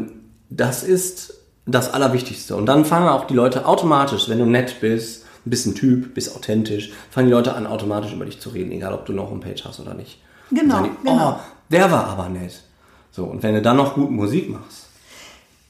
das 0.49 0.83
ist 0.83 1.35
das 1.65 1.93
Allerwichtigste. 1.93 2.57
Und 2.57 2.65
dann 2.65 2.83
fangen 2.83 3.07
auch 3.07 3.25
die 3.25 3.33
Leute 3.33 3.65
automatisch, 3.65 4.27
wenn 4.27 4.39
du 4.39 4.45
nett 4.45 4.81
bist, 4.81 5.25
ein 5.45 5.49
bisschen 5.49 5.75
Typ, 5.75 6.13
bist 6.13 6.35
authentisch, 6.35 6.91
fangen 7.09 7.27
die 7.27 7.33
Leute 7.33 7.55
an, 7.55 7.67
automatisch 7.67 8.13
über 8.13 8.25
dich 8.25 8.39
zu 8.39 8.49
reden, 8.49 8.71
egal 8.71 8.93
ob 8.93 9.05
du 9.05 9.13
noch 9.13 9.31
eine 9.31 9.39
Page 9.39 9.63
hast 9.65 9.79
oder 9.79 9.93
nicht. 9.93 10.19
Genau, 10.51 10.83
die, 10.83 10.89
genau. 11.03 11.31
Oh, 11.31 11.39
der 11.69 11.91
war 11.91 12.07
aber 12.07 12.29
nett. 12.29 12.61
So, 13.11 13.25
und 13.25 13.41
wenn 13.43 13.55
du 13.55 13.61
dann 13.61 13.77
noch 13.77 13.95
gute 13.95 14.11
Musik 14.11 14.49
machst, 14.49 14.87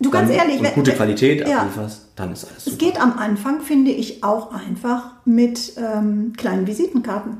Du 0.02 0.10
ganz 0.10 0.32
ehrlich, 0.32 0.60
und 0.60 0.74
gute 0.74 0.94
Qualität 0.94 1.48
ja, 1.48 1.60
ablieferst, 1.60 2.08
dann 2.16 2.34
ist 2.34 2.46
alles 2.46 2.66
super. 2.66 2.74
Es 2.74 2.80
geht 2.80 3.00
am 3.00 3.20
Anfang, 3.20 3.62
finde 3.62 3.92
ich, 3.92 4.24
auch 4.24 4.52
einfach 4.52 5.12
mit 5.26 5.74
ähm, 5.78 6.34
kleinen 6.36 6.66
Visitenkarten. 6.66 7.38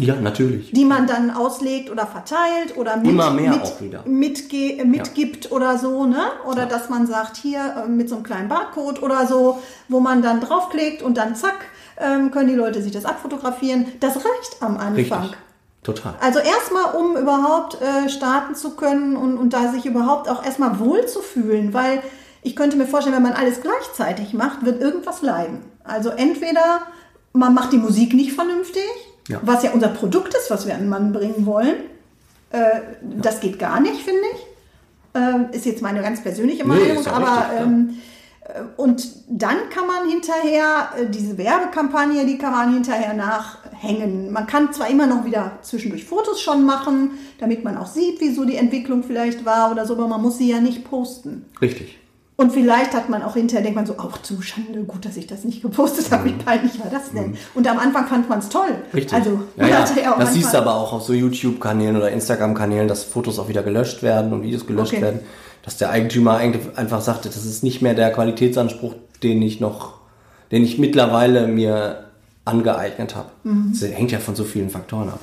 Ja, 0.00 0.16
natürlich. 0.16 0.72
Die 0.72 0.84
man 0.84 1.06
dann 1.06 1.30
auslegt 1.30 1.90
oder 1.90 2.06
verteilt 2.06 2.76
oder 2.76 2.96
mit, 2.96 3.10
Immer 3.10 3.30
mehr 3.30 3.50
mit, 3.50 3.62
auch 3.62 3.80
wieder. 3.80 4.02
Mitge 4.06 4.84
mitgibt 4.84 5.46
ja. 5.46 5.50
oder 5.52 5.78
so, 5.78 6.06
ne? 6.06 6.22
Oder 6.46 6.62
ja. 6.62 6.66
dass 6.66 6.88
man 6.88 7.06
sagt, 7.06 7.36
hier 7.36 7.84
äh, 7.84 7.88
mit 7.88 8.08
so 8.08 8.16
einem 8.16 8.24
kleinen 8.24 8.48
Barcode 8.48 9.02
oder 9.02 9.26
so, 9.26 9.58
wo 9.88 10.00
man 10.00 10.22
dann 10.22 10.40
draufklickt 10.40 11.02
und 11.02 11.16
dann 11.16 11.36
zack, 11.36 11.66
ähm, 11.98 12.30
können 12.30 12.48
die 12.48 12.54
Leute 12.54 12.82
sich 12.82 12.92
das 12.92 13.04
abfotografieren. 13.04 13.86
Das 14.00 14.16
reicht 14.16 14.60
am 14.60 14.76
Anfang. 14.76 14.94
Richtig. 14.94 15.36
Total. 15.82 16.14
Also 16.20 16.40
erstmal, 16.40 16.94
um 16.94 17.16
überhaupt 17.16 17.78
äh, 17.80 18.08
starten 18.10 18.54
zu 18.54 18.76
können 18.76 19.16
und, 19.16 19.38
und 19.38 19.52
da 19.54 19.72
sich 19.72 19.86
überhaupt 19.86 20.28
auch 20.28 20.44
erstmal 20.44 20.78
wohl 20.78 21.06
zu 21.06 21.20
fühlen, 21.20 21.72
weil 21.72 22.02
ich 22.42 22.54
könnte 22.54 22.76
mir 22.76 22.86
vorstellen, 22.86 23.16
wenn 23.16 23.22
man 23.22 23.32
alles 23.32 23.60
gleichzeitig 23.62 24.34
macht, 24.34 24.64
wird 24.64 24.80
irgendwas 24.80 25.22
leiden. 25.22 25.60
Also 25.84 26.10
entweder 26.10 26.82
man 27.32 27.54
macht 27.54 27.72
die 27.72 27.78
Musik 27.78 28.12
nicht 28.12 28.32
vernünftig, 28.32 28.82
ja. 29.28 29.40
was 29.42 29.62
ja 29.62 29.70
unser 29.70 29.88
Produkt 29.88 30.34
ist, 30.34 30.50
was 30.50 30.66
wir 30.66 30.74
an 30.74 30.80
den 30.80 30.88
Mann 30.88 31.12
bringen 31.12 31.46
wollen. 31.46 31.76
Äh, 32.52 32.58
ja. 32.58 32.82
Das 33.00 33.40
geht 33.40 33.58
gar 33.58 33.80
nicht, 33.80 34.02
finde 34.02 34.22
ich. 34.34 34.46
Äh, 35.14 35.56
ist 35.56 35.66
jetzt 35.66 35.82
meine 35.82 36.02
ganz 36.02 36.22
persönliche 36.22 36.64
Meinung, 36.64 37.02
nee, 37.02 37.08
aber 37.08 37.50
richtig, 37.50 37.60
ähm, 37.60 37.98
äh, 38.44 38.62
und 38.76 39.08
dann 39.28 39.56
kann 39.70 39.86
man 39.86 40.08
hinterher, 40.08 40.90
äh, 40.96 41.06
diese 41.06 41.36
Werbekampagne, 41.36 42.26
die 42.26 42.38
kann 42.38 42.52
man 42.52 42.72
hinterher 42.72 43.14
nachhängen. 43.14 44.32
Man 44.32 44.46
kann 44.46 44.72
zwar 44.72 44.88
immer 44.88 45.06
noch 45.06 45.24
wieder 45.24 45.58
zwischendurch 45.62 46.04
Fotos 46.04 46.40
schon 46.40 46.64
machen, 46.64 47.18
damit 47.38 47.64
man 47.64 47.76
auch 47.76 47.86
sieht, 47.86 48.20
wie 48.20 48.32
so 48.32 48.44
die 48.44 48.56
Entwicklung 48.56 49.02
vielleicht 49.02 49.44
war 49.44 49.70
oder 49.70 49.86
so, 49.86 49.94
aber 49.94 50.06
man 50.06 50.22
muss 50.22 50.38
sie 50.38 50.50
ja 50.50 50.60
nicht 50.60 50.84
posten. 50.84 51.44
Richtig. 51.60 51.99
Und 52.40 52.54
vielleicht 52.54 52.94
hat 52.94 53.10
man 53.10 53.22
auch 53.22 53.34
hinterher, 53.34 53.62
denkt 53.62 53.76
man 53.76 53.84
so, 53.84 53.98
auch 53.98 54.16
zu 54.22 54.40
Schande, 54.40 54.80
gut, 54.84 55.04
dass 55.04 55.18
ich 55.18 55.26
das 55.26 55.44
nicht 55.44 55.60
gepostet 55.60 56.10
habe, 56.10 56.24
wie 56.24 56.32
mhm. 56.32 56.38
peinlich 56.38 56.80
war 56.80 56.90
das 56.90 57.12
denn? 57.12 57.32
Mhm. 57.32 57.36
Und 57.52 57.68
am 57.68 57.78
Anfang 57.78 58.06
fand 58.06 58.30
man 58.30 58.38
es 58.38 58.48
toll. 58.48 58.70
Richtig. 58.94 59.12
Also, 59.12 59.40
ja, 59.58 59.66
ja. 59.66 59.84
das 60.18 60.32
siehst 60.32 60.54
du 60.54 60.56
aber 60.56 60.74
auch 60.74 60.94
auf 60.94 61.02
so 61.02 61.12
YouTube-Kanälen 61.12 61.98
oder 61.98 62.10
Instagram-Kanälen, 62.10 62.88
dass 62.88 63.04
Fotos 63.04 63.38
auch 63.38 63.50
wieder 63.50 63.62
gelöscht 63.62 64.02
werden 64.02 64.32
und 64.32 64.42
Videos 64.42 64.66
gelöscht 64.66 64.94
okay. 64.94 65.02
werden. 65.02 65.20
Dass 65.62 65.76
der 65.76 65.90
Eigentümer 65.90 66.38
eigentlich 66.38 66.62
einfach 66.78 67.02
sagte, 67.02 67.28
das 67.28 67.44
ist 67.44 67.62
nicht 67.62 67.82
mehr 67.82 67.92
der 67.92 68.10
Qualitätsanspruch, 68.10 68.94
den 69.22 69.42
ich 69.42 69.60
noch, 69.60 69.98
den 70.50 70.64
ich 70.64 70.78
mittlerweile 70.78 71.46
mir 71.46 72.04
angeeignet 72.46 73.16
habe. 73.16 73.28
Mhm. 73.44 73.76
Das 73.78 73.86
hängt 73.90 74.12
ja 74.12 74.18
von 74.18 74.34
so 74.34 74.44
vielen 74.44 74.70
Faktoren 74.70 75.10
ab. 75.10 75.20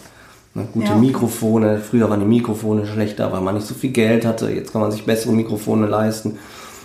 Ne, 0.53 0.67
gute 0.71 0.85
ja. 0.85 0.95
Mikrofone, 0.95 1.79
früher 1.79 2.11
waren 2.11 2.19
die 2.19 2.27
Mikrofone 2.27 2.85
schlechter, 2.85 3.31
weil 3.31 3.41
man 3.41 3.55
nicht 3.55 3.65
so 3.65 3.73
viel 3.73 3.89
Geld 3.89 4.23
hatte, 4.23 4.51
jetzt 4.51 4.71
kann 4.71 4.81
man 4.81 4.91
sich 4.91 5.03
bessere 5.03 5.33
Mikrofone 5.33 5.87
leisten 5.87 6.37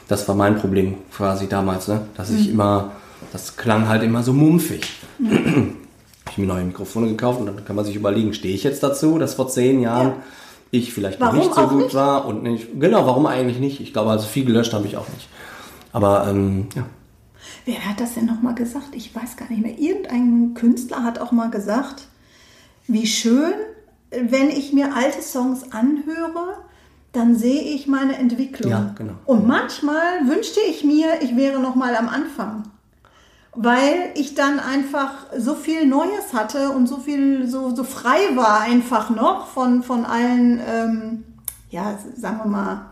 das 0.09 0.27
war 0.29 0.35
mein 0.35 0.57
Problem 0.57 0.97
quasi 1.15 1.49
damals, 1.49 1.88
ne? 1.88 2.03
dass 2.17 2.31
ich 2.31 2.49
mhm. 2.49 2.55
immer, 2.55 2.93
das 3.33 3.57
klang 3.57 3.88
halt 3.88 4.03
immer 4.03 4.23
so 4.23 4.33
mumpfig. 4.33 4.83
Mhm. 5.19 5.77
Habe 6.25 6.31
ich 6.31 6.38
mir 6.38 6.47
neue 6.47 6.65
Mikrofone 6.65 7.09
gekauft 7.09 7.41
und 7.41 7.47
dann 7.47 7.65
kann 7.65 7.77
man 7.77 7.85
sich 7.85 7.97
überlegen, 7.97 8.33
stehe 8.33 8.55
ich 8.55 8.62
jetzt 8.62 8.83
dazu, 8.83 9.19
dass 9.19 9.35
vor 9.35 9.49
zehn 9.49 9.81
Jahren 9.81 10.09
ja. 10.09 10.15
ich 10.71 10.93
vielleicht 10.93 11.21
warum 11.21 11.37
noch 11.37 11.45
nicht 11.45 11.55
so 11.55 11.67
gut 11.69 11.85
nicht? 11.85 11.95
war 11.95 12.27
und 12.27 12.43
nicht. 12.43 12.69
Genau, 12.79 13.07
warum 13.07 13.27
eigentlich 13.27 13.59
nicht? 13.59 13.81
Ich 13.81 13.93
glaube, 13.93 14.11
also 14.11 14.27
viel 14.27 14.45
gelöscht 14.45 14.73
habe 14.73 14.87
ich 14.87 14.97
auch 14.97 15.09
nicht. 15.09 15.29
Aber 15.93 16.27
ähm, 16.29 16.69
ja. 16.75 16.87
Wer 17.65 17.87
hat 17.87 18.01
das 18.01 18.15
denn 18.15 18.27
nochmal 18.27 18.55
gesagt? 18.55 18.95
Ich 18.95 19.15
weiß 19.15 19.37
gar 19.37 19.49
nicht 19.51 19.62
mehr. 19.62 19.79
Irgendein 19.79 20.55
Künstler 20.55 21.05
hat 21.05 21.21
auch 21.21 21.33
mal 21.33 21.51
gesagt, 21.51 22.09
wie 22.87 23.07
schön, 23.07 23.53
wenn 24.11 24.51
ich 24.51 24.73
mir 24.73 24.95
alte 24.95 25.23
Songs 25.23 25.73
anhöre, 25.73 26.59
dann 27.12 27.37
sehe 27.37 27.61
ich 27.61 27.87
meine 27.87 28.16
Entwicklung. 28.16 28.70
Ja, 28.70 28.94
genau. 28.96 29.12
Und 29.27 29.46
manchmal 29.46 30.27
wünschte 30.27 30.61
ich 30.68 30.83
mir, 30.83 31.20
ich 31.20 31.37
wäre 31.37 31.61
noch 31.61 31.75
mal 31.75 31.94
am 31.94 32.09
Anfang, 32.09 32.64
weil 33.55 34.11
ich 34.14 34.35
dann 34.35 34.59
einfach 34.59 35.27
so 35.37 35.55
viel 35.55 35.87
Neues 35.87 36.33
hatte 36.33 36.70
und 36.70 36.87
so 36.87 36.96
viel 36.96 37.46
so, 37.46 37.75
so 37.75 37.85
frei 37.85 38.35
war 38.35 38.62
einfach 38.62 39.11
noch 39.11 39.48
von 39.48 39.83
von 39.83 40.07
allen, 40.07 40.61
ähm, 40.66 41.25
ja, 41.70 41.98
sagen 42.16 42.40
wir 42.44 42.51
mal, 42.51 42.87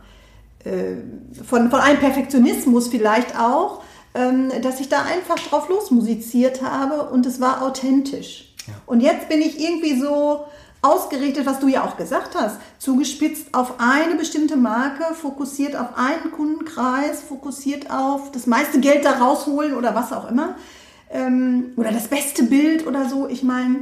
äh, 0.64 0.96
von 1.42 1.70
von 1.70 1.80
einem 1.80 1.98
Perfektionismus 1.98 2.88
vielleicht 2.88 3.38
auch, 3.38 3.82
ähm, 4.14 4.50
dass 4.62 4.80
ich 4.80 4.90
da 4.90 5.02
einfach 5.02 5.38
drauf 5.38 5.70
losmusiziert 5.70 6.60
habe 6.62 7.08
und 7.10 7.24
es 7.24 7.40
war 7.40 7.62
authentisch. 7.62 8.54
Ja. 8.66 8.74
Und 8.84 9.00
jetzt 9.00 9.30
bin 9.30 9.40
ich 9.40 9.58
irgendwie 9.58 9.98
so 9.98 10.44
ausgerichtet, 10.82 11.46
was 11.46 11.60
du 11.60 11.68
ja 11.68 11.84
auch 11.84 11.96
gesagt 11.96 12.34
hast, 12.34 12.58
zugespitzt 12.78 13.52
auf 13.52 13.74
eine 13.78 14.14
bestimmte 14.16 14.56
Marke, 14.56 15.14
fokussiert 15.14 15.76
auf 15.76 15.96
einen 15.96 16.32
Kundenkreis, 16.32 17.20
fokussiert 17.20 17.90
auf 17.90 18.30
das 18.32 18.46
meiste 18.46 18.80
Geld 18.80 19.04
da 19.04 19.12
rausholen 19.12 19.74
oder 19.74 19.94
was 19.94 20.12
auch 20.12 20.30
immer. 20.30 20.56
Ähm, 21.10 21.72
oder 21.76 21.92
das 21.92 22.08
beste 22.08 22.44
Bild 22.44 22.86
oder 22.86 23.08
so. 23.08 23.28
Ich 23.28 23.42
meine, 23.42 23.80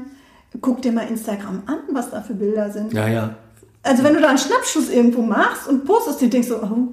guck 0.61 0.83
dir 0.83 0.93
mal 0.93 1.07
Instagram 1.07 1.63
an, 1.67 1.79
was 1.93 2.11
da 2.11 2.23
für 2.23 2.35
Bilder 2.35 2.71
sind. 2.71 2.93
Ja, 2.93 3.07
ja. 3.07 3.35
Also 3.83 4.03
wenn 4.03 4.15
du 4.15 4.21
da 4.21 4.29
einen 4.29 4.39
Schnappschuss 4.39 4.91
irgendwo 4.91 5.23
machst 5.23 5.69
und 5.69 5.85
postest 5.85 6.21
dir, 6.21 6.31
denkst 6.31 6.49
du, 6.49 6.57
oh, 6.57 6.89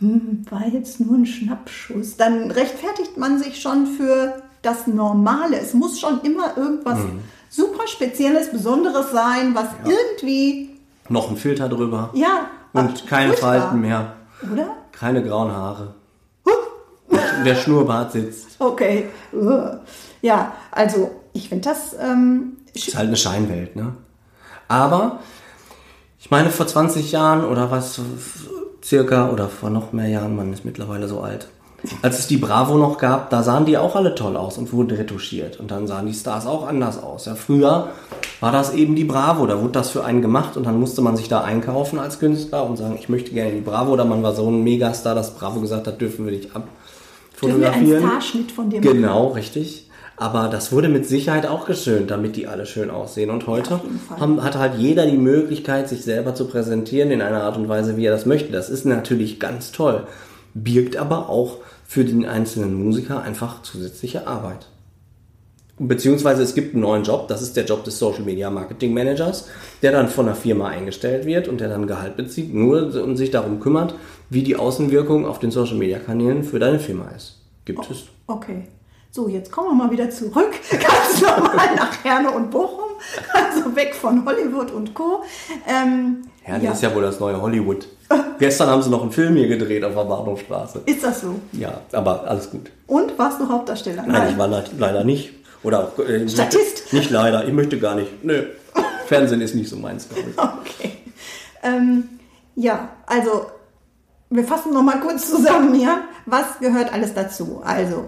hm, 0.00 0.44
war 0.50 0.66
jetzt 0.68 1.00
nur 1.00 1.16
ein 1.16 1.24
Schnappschuss, 1.24 2.16
dann 2.16 2.50
rechtfertigt 2.50 3.16
man 3.16 3.38
sich 3.38 3.62
schon 3.62 3.86
für 3.86 4.42
das 4.60 4.86
Normale. 4.86 5.58
Es 5.58 5.72
muss 5.72 5.98
schon 5.98 6.20
immer 6.22 6.58
irgendwas 6.58 6.98
mhm 6.98 7.20
super 7.56 7.86
Spezielles, 7.86 8.50
Besonderes 8.50 9.10
sein, 9.10 9.54
was 9.54 9.66
ja. 9.84 9.90
irgendwie. 9.90 10.78
Noch 11.08 11.30
ein 11.30 11.36
Filter 11.36 11.68
drüber. 11.68 12.10
Ja. 12.14 12.50
Und 12.72 13.06
keine. 13.06 13.32
Falten 13.32 13.80
mehr. 13.80 14.12
Oder? 14.52 14.76
Keine 14.92 15.22
grauen 15.22 15.50
Haare. 15.50 15.94
Der 17.44 17.54
Schnurrbart 17.54 18.12
sitzt. 18.12 18.46
Okay. 18.58 19.10
Ja, 20.22 20.54
also 20.70 21.10
ich 21.34 21.50
finde 21.50 21.68
das. 21.68 21.94
Ähm, 22.00 22.56
ist 22.72 22.96
halt 22.96 23.08
eine 23.08 23.16
Scheinwelt, 23.16 23.76
ne? 23.76 23.92
Aber 24.66 25.20
ich 26.18 26.30
meine, 26.30 26.50
vor 26.50 26.66
20 26.66 27.12
Jahren 27.12 27.44
oder 27.44 27.70
was, 27.70 28.00
circa, 28.82 29.30
oder 29.30 29.48
vor 29.48 29.68
noch 29.70 29.92
mehr 29.92 30.08
Jahren, 30.08 30.34
man 30.34 30.52
ist 30.52 30.64
mittlerweile 30.64 31.06
so 31.06 31.20
alt, 31.20 31.48
als 32.02 32.18
es 32.18 32.26
die 32.26 32.36
Bravo 32.36 32.76
noch 32.76 32.98
gab, 32.98 33.30
da 33.30 33.42
sahen 33.42 33.64
die 33.64 33.78
auch 33.78 33.96
alle 33.96 34.14
toll 34.14 34.36
aus 34.36 34.58
und 34.58 34.72
wurden 34.72 34.96
retuschiert. 34.96 35.58
Und 35.60 35.70
dann 35.70 35.86
sahen 35.86 36.06
die 36.06 36.14
Stars 36.14 36.46
auch 36.46 36.66
anders 36.66 37.02
aus. 37.02 37.26
Ja, 37.26 37.34
früher 37.34 37.88
war 38.40 38.52
das 38.52 38.74
eben 38.74 38.96
die 38.96 39.04
Bravo, 39.04 39.46
da 39.46 39.60
wurde 39.60 39.72
das 39.72 39.90
für 39.90 40.04
einen 40.04 40.22
gemacht 40.22 40.56
und 40.56 40.64
dann 40.66 40.78
musste 40.78 41.02
man 41.02 41.16
sich 41.16 41.28
da 41.28 41.42
einkaufen 41.42 41.98
als 41.98 42.18
Künstler 42.18 42.64
und 42.64 42.76
sagen, 42.76 42.96
ich 42.98 43.08
möchte 43.08 43.32
gerne 43.32 43.52
die 43.52 43.60
Bravo. 43.60 43.92
Oder 43.92 44.04
man 44.04 44.22
war 44.22 44.34
so 44.34 44.48
ein 44.48 44.62
Megastar, 44.62 45.14
dass 45.14 45.34
Bravo 45.34 45.60
gesagt 45.60 45.86
hat, 45.86 46.00
dürfen 46.00 46.26
wir 46.26 46.32
nicht 46.32 46.54
abfotografieren. 46.54 47.60
Dürfen 47.60 47.86
wir 47.86 47.96
einen 47.96 48.08
Starschnitt 48.08 48.52
von 48.52 48.70
dir 48.70 48.80
machen? 48.80 48.92
Genau, 48.92 49.28
richtig. 49.28 49.86
Aber 50.18 50.48
das 50.48 50.72
wurde 50.72 50.88
mit 50.88 51.06
Sicherheit 51.06 51.46
auch 51.46 51.66
geschönt, 51.66 52.10
damit 52.10 52.36
die 52.36 52.46
alle 52.46 52.64
schön 52.64 52.90
aussehen. 52.90 53.28
Und 53.28 53.46
heute 53.46 53.80
haben, 54.18 54.42
hat 54.42 54.56
halt 54.56 54.76
jeder 54.78 55.04
die 55.04 55.18
Möglichkeit, 55.18 55.90
sich 55.90 56.04
selber 56.04 56.34
zu 56.34 56.46
präsentieren 56.46 57.10
in 57.10 57.20
einer 57.20 57.42
Art 57.42 57.58
und 57.58 57.68
Weise, 57.68 57.98
wie 57.98 58.06
er 58.06 58.12
das 58.12 58.24
möchte. 58.24 58.50
Das 58.50 58.70
ist 58.70 58.86
natürlich 58.86 59.38
ganz 59.38 59.72
toll, 59.72 60.06
birgt 60.54 60.96
aber 60.96 61.28
auch 61.28 61.58
für 61.86 62.04
den 62.04 62.26
einzelnen 62.26 62.74
Musiker 62.74 63.22
einfach 63.22 63.62
zusätzliche 63.62 64.26
Arbeit. 64.26 64.66
Beziehungsweise 65.78 66.42
es 66.42 66.54
gibt 66.54 66.72
einen 66.72 66.82
neuen 66.82 67.02
Job, 67.02 67.28
das 67.28 67.42
ist 67.42 67.54
der 67.54 67.66
Job 67.66 67.84
des 67.84 67.98
Social 67.98 68.22
Media 68.22 68.48
Marketing 68.48 68.94
Managers, 68.94 69.48
der 69.82 69.92
dann 69.92 70.08
von 70.08 70.26
einer 70.26 70.34
Firma 70.34 70.68
eingestellt 70.68 71.26
wird 71.26 71.48
und 71.48 71.60
der 71.60 71.68
dann 71.68 71.86
Gehalt 71.86 72.16
bezieht, 72.16 72.54
nur 72.54 72.94
und 73.02 73.16
sich 73.16 73.30
darum 73.30 73.60
kümmert, 73.60 73.94
wie 74.30 74.42
die 74.42 74.56
Außenwirkung 74.56 75.26
auf 75.26 75.38
den 75.38 75.50
Social 75.50 75.76
Media 75.76 75.98
Kanälen 75.98 76.44
für 76.44 76.58
deine 76.58 76.78
Firma 76.78 77.10
ist. 77.14 77.42
Gibt 77.66 77.80
oh, 77.80 77.86
es. 77.90 78.04
Okay. 78.26 78.68
So, 79.10 79.28
jetzt 79.28 79.52
kommen 79.52 79.68
wir 79.68 79.84
mal 79.84 79.90
wieder 79.90 80.08
zurück, 80.08 80.52
ganz 80.70 81.20
normal 81.20 81.74
nach 81.76 82.04
Herne 82.04 82.30
und 82.30 82.50
Bochum, 82.50 82.85
also 83.32 83.74
weg 83.74 83.94
von 83.94 84.24
Hollywood 84.24 84.70
und 84.70 84.94
Co. 84.94 85.22
Ähm, 85.66 86.24
Herne 86.42 86.64
ja. 86.64 86.72
ist 86.72 86.82
ja 86.82 86.94
wohl 86.94 87.02
das 87.02 87.20
neue 87.20 87.40
Hollywood. 87.40 87.86
Gestern 88.38 88.68
haben 88.68 88.82
sie 88.82 88.90
noch 88.90 89.02
einen 89.02 89.12
Film 89.12 89.36
hier 89.36 89.48
gedreht 89.48 89.84
auf 89.84 89.94
der 89.94 90.04
Bahnhofstraße. 90.04 90.82
Ist 90.86 91.02
das 91.02 91.22
so? 91.22 91.34
Ja, 91.52 91.80
aber 91.92 92.24
alles 92.28 92.50
gut. 92.50 92.70
Und 92.86 93.18
warst 93.18 93.40
du 93.40 93.48
Hauptdarsteller? 93.48 94.02
Nein, 94.02 94.12
Nein. 94.12 94.32
ich 94.32 94.38
war 94.38 94.48
leider 94.78 95.04
nicht. 95.04 95.32
Oder 95.62 95.80
auch, 95.80 95.98
äh, 95.98 96.28
Statist? 96.28 96.76
Nicht 96.92 97.10
leider, 97.10 97.44
ich 97.44 97.52
möchte 97.52 97.78
gar 97.78 97.96
nicht. 97.96 98.22
Nö, 98.24 98.44
Fernsehen 99.06 99.40
ist 99.40 99.54
nicht 99.56 99.68
so 99.68 99.76
meins, 99.76 100.08
glaube 100.08 100.30
ich. 100.30 100.38
Okay. 100.38 100.92
Ähm, 101.64 102.08
ja, 102.54 102.90
also 103.06 103.46
wir 104.30 104.44
fassen 104.44 104.72
noch 104.72 104.82
mal 104.82 105.00
kurz 105.00 105.28
zusammen 105.28 105.74
hier. 105.74 106.02
Was 106.26 106.60
gehört 106.60 106.92
alles 106.92 107.14
dazu? 107.14 107.62
Also 107.64 108.04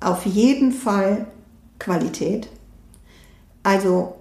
auf 0.00 0.26
jeden 0.26 0.72
Fall 0.72 1.26
Qualität. 1.78 2.48
Also 3.62 4.17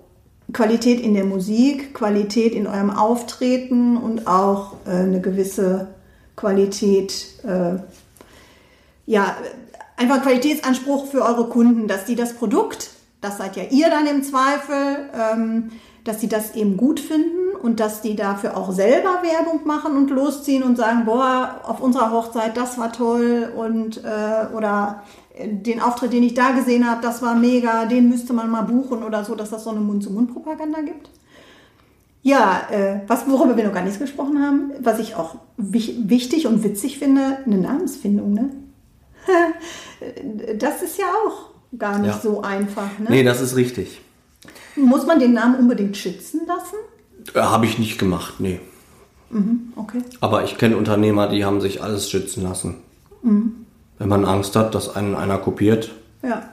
Qualität 0.54 1.02
in 1.02 1.14
der 1.14 1.26
Musik, 1.26 1.94
Qualität 1.94 2.54
in 2.54 2.68
eurem 2.68 2.90
Auftreten 2.90 3.98
und 3.98 4.28
auch 4.28 4.74
äh, 4.86 4.92
eine 4.92 5.22
gewisse 5.22 5.88
Qualität, 6.36 7.26
äh, 7.44 7.80
ja, 9.06 9.36
einfach 9.98 10.22
Qualitätsanspruch 10.22 11.08
für 11.08 11.24
eure 11.24 11.50
Kunden, 11.50 11.88
dass 11.88 12.06
die 12.06 12.16
das 12.16 12.34
Produkt, 12.34 12.92
das 13.20 13.38
seid 13.38 13.56
ja 13.58 13.64
ihr 13.64 13.90
dann 13.90 14.06
im 14.08 14.24
Zweifel, 14.24 15.10
ähm, 15.14 15.72
dass 16.04 16.22
sie 16.22 16.30
das 16.30 16.56
eben 16.56 16.78
gut 16.78 17.02
finden 17.02 17.56
und 17.62 17.82
dass 17.82 18.02
die 18.02 18.16
dafür 18.16 18.56
auch 18.56 18.72
selber 18.72 19.22
Werbung 19.24 19.66
machen 19.66 19.98
und 19.98 20.10
losziehen 20.10 20.64
und 20.64 20.78
sagen, 20.78 21.04
boah, 21.06 21.60
auf 21.64 21.82
unserer 21.82 22.12
Hochzeit, 22.12 22.56
das 22.56 22.78
war 22.78 22.94
toll 22.94 23.52
und 23.56 24.04
äh, 24.06 24.56
oder 24.56 25.04
den 25.46 25.82
Auftritt, 25.82 26.14
den 26.14 26.24
ich 26.24 26.34
da 26.34 26.52
gesehen 26.52 26.90
habe, 26.90 27.02
das 27.02 27.22
war 27.22 27.36
mega, 27.36 27.86
den 27.86 28.10
müsste 28.10 28.34
man 28.34 28.50
mal 28.50 28.64
buchen 28.64 29.04
oder 29.04 29.24
so, 29.24 29.36
dass 29.36 29.50
das 29.50 29.64
so 29.64 29.70
eine 29.70 29.80
Mund-zu-Mund-Propaganda 29.80 30.82
gibt. 30.82 31.10
Ja, 32.24 32.68
äh, 32.72 33.02
was, 33.08 33.28
worüber 33.28 33.56
wir 33.56 33.66
noch 33.66 33.74
gar 33.74 33.84
nicht 33.84 34.00
gesprochen 34.00 34.42
haben, 34.42 34.72
was 34.80 35.00
ich 35.00 35.16
auch 35.16 35.36
wichtig 35.58 36.48
und 36.48 36.64
witzig 36.64 37.00
finde, 37.00 37.40
eine 37.46 37.58
Namensfindung. 37.58 38.34
Ne? 38.34 38.50
das 40.58 40.82
ist 40.82 40.98
ja 40.98 41.06
auch 41.26 41.52
gar 41.78 42.00
nicht 42.00 42.16
ja. 42.16 42.20
so 42.20 42.42
einfach. 42.42 43.00
Ne? 43.00 43.08
Nee, 43.10 43.24
das 43.24 43.40
ist 43.40 43.56
richtig. 43.56 44.02
Muss 44.76 45.06
man 45.06 45.20
den 45.20 45.34
Namen 45.34 45.56
unbedingt 45.56 45.96
schützen 45.96 46.42
lassen? 46.48 46.76
Äh, 47.34 47.42
Habe 47.42 47.66
ich 47.66 47.80
nicht 47.80 47.98
gemacht, 47.98 48.36
nee. 48.40 48.60
Mhm, 49.30 49.74
okay. 49.76 50.02
Aber 50.22 50.44
ich 50.44 50.58
kenne 50.58 50.78
Unternehmer, 50.78 51.28
die 51.28 51.46
haben 51.46 51.62
sich 51.62 51.84
alles 51.84 52.10
schützen 52.10 52.44
lassen. 52.44 52.76
Mhm 53.22 53.67
wenn 54.00 54.10
man 54.10 54.26
Angst 54.26 54.56
hat, 54.56 54.76
dass 54.76 54.96
einen 54.96 55.16
einer 55.16 55.38
kopiert. 55.38 55.92
Ja. 56.24 56.50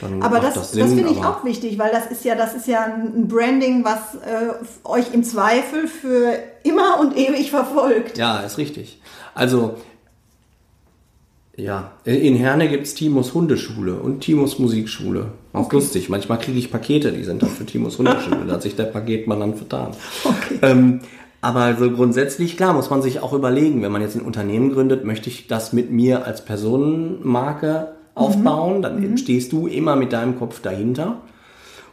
Dann 0.00 0.22
aber 0.22 0.40
das, 0.40 0.54
das, 0.54 0.72
das 0.72 0.92
finde 0.92 1.10
ich 1.10 1.18
auch 1.18 1.42
wichtig, 1.44 1.78
weil 1.78 1.90
das 1.90 2.06
ist 2.06 2.24
ja, 2.24 2.34
das 2.34 2.54
ist 2.54 2.66
ja 2.66 2.84
ein 2.84 3.28
Branding, 3.28 3.82
was 3.82 4.14
äh, 4.16 4.52
euch 4.84 5.14
im 5.14 5.24
Zweifel 5.24 5.88
für 5.88 6.34
immer 6.64 7.00
und 7.00 7.16
ewig 7.16 7.50
verfolgt. 7.50 8.18
Ja, 8.18 8.40
ist 8.40 8.58
richtig. 8.58 9.00
Also, 9.34 9.76
ja, 11.56 11.92
in 12.04 12.36
Herne 12.36 12.68
gibt 12.68 12.86
es 12.86 12.94
Timos 12.94 13.32
Hundeschule 13.32 13.94
und 13.94 14.20
Timos 14.20 14.58
Musikschule. 14.58 15.28
Auch 15.54 15.64
okay. 15.64 15.76
lustig. 15.76 16.10
Manchmal 16.10 16.38
kriege 16.38 16.58
ich 16.58 16.70
Pakete, 16.70 17.12
die 17.12 17.24
sind 17.24 17.42
dann 17.42 17.48
für 17.48 17.64
Timos 17.64 17.96
Hundeschule. 17.96 18.44
da 18.46 18.54
hat 18.54 18.62
sich 18.62 18.76
der 18.76 18.84
Paketmann 18.84 19.40
dann 19.40 19.54
vertan. 19.54 19.92
Okay. 20.24 20.58
Ähm, 20.60 21.00
aber 21.40 21.76
so 21.76 21.90
grundsätzlich, 21.90 22.56
klar, 22.56 22.72
muss 22.72 22.90
man 22.90 23.02
sich 23.02 23.20
auch 23.20 23.32
überlegen, 23.32 23.82
wenn 23.82 23.92
man 23.92 24.02
jetzt 24.02 24.16
ein 24.16 24.22
Unternehmen 24.22 24.72
gründet, 24.72 25.04
möchte 25.04 25.28
ich 25.28 25.46
das 25.46 25.72
mit 25.72 25.90
mir 25.90 26.24
als 26.26 26.44
Personenmarke 26.44 27.96
aufbauen, 28.14 28.78
mhm. 28.78 28.82
dann 28.82 29.00
mhm. 29.00 29.16
stehst 29.16 29.52
du 29.52 29.66
immer 29.66 29.94
mit 29.94 30.12
deinem 30.12 30.38
Kopf 30.38 30.60
dahinter. 30.60 31.18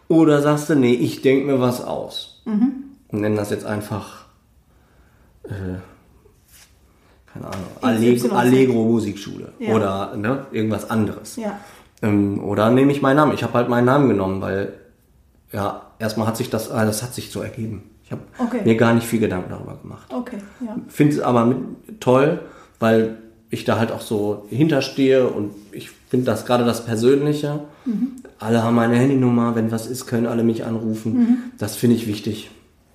Oder 0.08 0.42
sagst 0.42 0.70
du, 0.70 0.76
nee, 0.76 0.94
ich 0.94 1.22
denke 1.22 1.46
mir 1.46 1.60
was 1.60 1.84
aus. 1.84 2.42
Mhm. 2.46 2.84
Und 3.10 3.22
nenn 3.22 3.36
das 3.36 3.52
jetzt 3.52 3.66
einfach, 3.66 4.26
äh, 5.44 5.80
keine 7.32 7.46
Ahnung, 7.46 7.66
Allegro, 7.82 8.36
Allegro 8.36 8.84
Musikschule 8.86 9.54
ja. 9.60 9.76
oder 9.76 10.16
ne, 10.16 10.46
irgendwas 10.52 10.90
anderes. 10.90 11.36
Ja. 11.36 11.60
Ähm, 12.02 12.44
oder 12.44 12.70
nehme 12.70 12.92
ich 12.92 13.02
meinen 13.02 13.18
Namen. 13.18 13.34
Ich 13.34 13.44
habe 13.44 13.54
halt 13.54 13.70
meinen 13.70 13.86
Namen 13.86 14.10
genommen, 14.10 14.42
weil 14.42 14.74
ja, 15.52 15.84
erstmal 16.00 16.28
hat 16.28 16.38
sich 16.38 16.50
das, 16.50 16.70
das 16.70 17.04
hat 17.04 17.14
sich 17.14 17.32
so 17.32 17.42
ergeben. 17.42 17.84
Ich 18.14 18.40
habe 18.40 18.50
okay. 18.56 18.62
mir 18.66 18.76
gar 18.76 18.94
nicht 18.94 19.08
viel 19.08 19.20
Gedanken 19.20 19.50
darüber 19.50 19.78
gemacht. 19.82 20.14
Okay, 20.14 20.38
ja. 20.66 20.76
Finde 20.88 21.16
es 21.16 21.22
aber 21.22 21.46
mit, 21.46 21.58
toll, 22.00 22.40
weil 22.80 23.18
ich 23.50 23.66
da 23.66 23.78
halt 23.78 23.92
auch 23.92 24.02
so 24.02 24.46
hinterstehe 24.50 25.28
und 25.28 25.52
ich 25.72 25.92
finde 26.10 26.26
das 26.26 26.46
gerade 26.46 26.66
das 26.66 26.86
Persönliche. 26.86 27.62
Mhm. 27.86 28.14
Alle 28.40 28.64
haben 28.64 28.76
meine 28.76 28.96
Handynummer, 28.96 29.56
wenn 29.56 29.72
was 29.72 29.88
ist, 29.88 30.08
können 30.08 30.26
alle 30.26 30.44
mich 30.44 30.66
anrufen. 30.66 31.14
Mhm. 31.14 31.38
Das 31.58 31.76
finde 31.76 31.96
ich 31.96 32.08
wichtig. 32.08 32.50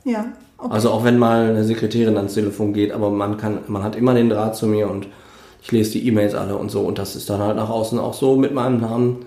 Ja. 0.05 0.27
Okay. 0.59 0.73
Also 0.73 0.91
auch 0.91 1.05
wenn 1.05 1.19
mal 1.19 1.51
eine 1.51 1.65
Sekretärin 1.65 2.17
ans 2.17 2.35
Telefon 2.35 2.73
geht, 2.73 2.91
aber 2.91 3.11
man 3.11 3.37
kann, 3.37 3.61
man 3.69 3.85
hat 3.85 3.95
immer 3.95 4.15
den 4.15 4.29
Draht 4.29 4.57
zu 4.57 4.67
mir 4.67 4.91
und 4.91 5.07
ich 5.63 5.71
lese 5.71 5.93
die 5.93 6.07
E-Mails 6.09 6.35
alle 6.35 6.57
und 6.57 6.71
so 6.71 6.81
und 6.81 6.99
das 6.99 7.15
ist 7.15 7.31
dann 7.31 7.41
halt 7.41 7.57
nach 7.57 7.69
außen 7.69 7.99
auch 7.99 8.15
so 8.15 8.37
mit 8.37 8.53
meinem 8.53 8.81
Namen. 8.81 9.27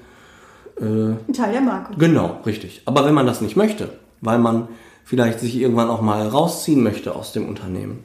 Äh, 0.80 0.84
Ein 0.84 1.34
Teil 1.34 1.54
der 1.54 1.62
Marke. 1.62 1.94
Genau, 1.98 2.40
richtig. 2.46 2.82
Aber 2.86 3.06
wenn 3.06 3.14
man 3.14 3.26
das 3.26 3.40
nicht 3.40 3.56
möchte, 3.56 3.90
weil 4.20 4.40
man 4.40 4.68
vielleicht 5.04 5.40
sich 5.40 5.56
irgendwann 5.56 5.90
auch 5.90 6.02
mal 6.02 6.28
rausziehen 6.28 6.84
möchte 6.84 7.16
aus 7.16 7.34
dem 7.34 7.48
Unternehmen, 7.48 8.04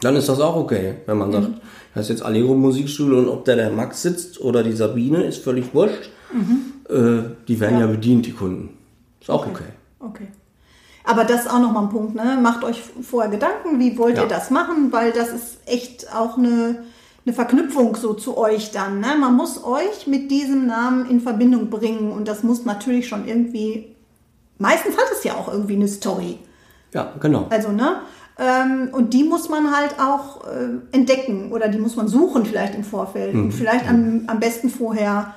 dann 0.00 0.16
ist 0.16 0.28
das 0.28 0.40
auch 0.40 0.56
okay, 0.56 0.96
wenn 1.06 1.18
man 1.18 1.28
mhm. 1.28 1.32
sagt, 1.32 1.48
das 1.94 2.02
ist 2.04 2.10
jetzt 2.10 2.22
Allegro 2.22 2.54
Musikschule 2.54 3.16
und 3.16 3.28
ob 3.28 3.44
da 3.44 3.56
der 3.56 3.70
Max 3.70 4.02
sitzt 4.02 4.40
oder 4.40 4.62
die 4.62 4.72
Sabine, 4.72 5.24
ist 5.24 5.42
völlig 5.42 5.74
wurscht. 5.74 6.10
Mhm. 6.32 6.72
Äh, 6.88 7.22
die 7.48 7.58
werden 7.58 7.80
ja. 7.80 7.86
ja. 7.86 7.90
bedient, 7.90 8.26
die 8.26 8.32
Kunden. 8.32 8.70
Ist 9.20 9.30
auch 9.30 9.46
okay. 9.46 9.64
Okay. 9.98 10.24
okay. 10.24 10.28
Aber 11.04 11.24
das 11.24 11.46
ist 11.46 11.50
auch 11.50 11.58
nochmal 11.58 11.84
ein 11.84 11.88
Punkt, 11.88 12.14
ne? 12.14 12.38
Macht 12.40 12.64
euch 12.64 12.82
vorher 13.00 13.30
Gedanken, 13.30 13.80
wie 13.80 13.96
wollt 13.96 14.18
ja. 14.18 14.24
ihr 14.24 14.28
das 14.28 14.50
machen, 14.50 14.92
weil 14.92 15.10
das 15.12 15.30
ist 15.30 15.58
echt 15.64 16.14
auch 16.14 16.36
eine, 16.36 16.84
eine 17.24 17.34
Verknüpfung 17.34 17.96
so 17.96 18.12
zu 18.12 18.36
euch 18.36 18.72
dann. 18.72 19.00
Ne? 19.00 19.16
Man 19.18 19.34
muss 19.34 19.64
euch 19.64 20.06
mit 20.06 20.30
diesem 20.30 20.66
Namen 20.66 21.08
in 21.08 21.20
Verbindung 21.20 21.70
bringen 21.70 22.12
und 22.12 22.28
das 22.28 22.42
muss 22.42 22.66
natürlich 22.66 23.08
schon 23.08 23.26
irgendwie 23.26 23.96
meistens 24.58 24.96
hat 24.96 25.06
es 25.12 25.24
ja 25.24 25.34
auch 25.34 25.48
irgendwie 25.52 25.76
eine 25.76 25.88
Story. 25.88 26.38
Ja, 26.92 27.12
genau. 27.20 27.46
Also, 27.50 27.72
ne? 27.72 28.00
Ähm, 28.38 28.90
und 28.92 29.14
die 29.14 29.24
muss 29.24 29.48
man 29.48 29.76
halt 29.76 29.98
auch 29.98 30.46
äh, 30.46 30.96
entdecken 30.96 31.50
oder 31.50 31.68
die 31.68 31.78
muss 31.78 31.96
man 31.96 32.06
suchen 32.06 32.46
vielleicht 32.46 32.74
im 32.76 32.84
Vorfeld 32.84 33.34
mhm. 33.34 33.44
und 33.44 33.52
vielleicht 33.52 33.88
am, 33.88 34.24
am 34.28 34.38
besten 34.38 34.70
vorher 34.70 35.34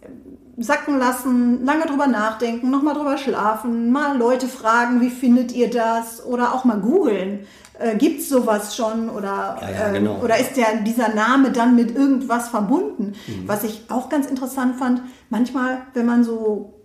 äh, 0.00 0.62
sacken 0.62 0.98
lassen, 0.98 1.66
lange 1.66 1.84
drüber 1.84 2.06
nachdenken, 2.06 2.70
nochmal 2.70 2.94
drüber 2.94 3.18
schlafen, 3.18 3.92
mal 3.92 4.16
Leute 4.16 4.48
fragen, 4.48 5.02
wie 5.02 5.10
findet 5.10 5.52
ihr 5.52 5.68
das 5.68 6.24
oder 6.24 6.54
auch 6.54 6.64
mal 6.64 6.78
googeln. 6.78 7.40
Äh, 7.78 7.96
Gibt 7.96 8.20
es 8.20 8.30
sowas 8.30 8.74
schon 8.74 9.10
oder, 9.10 9.58
ja, 9.60 9.70
ja, 9.70 9.92
genau. 9.92 10.16
äh, 10.16 10.24
oder 10.24 10.38
ist 10.38 10.56
der, 10.56 10.76
dieser 10.82 11.14
Name 11.14 11.50
dann 11.50 11.76
mit 11.76 11.94
irgendwas 11.94 12.48
verbunden? 12.48 13.12
Mhm. 13.26 13.48
Was 13.48 13.64
ich 13.64 13.84
auch 13.90 14.08
ganz 14.08 14.26
interessant 14.26 14.76
fand, 14.76 15.02
manchmal, 15.28 15.82
wenn 15.92 16.06
man 16.06 16.24
so 16.24 16.79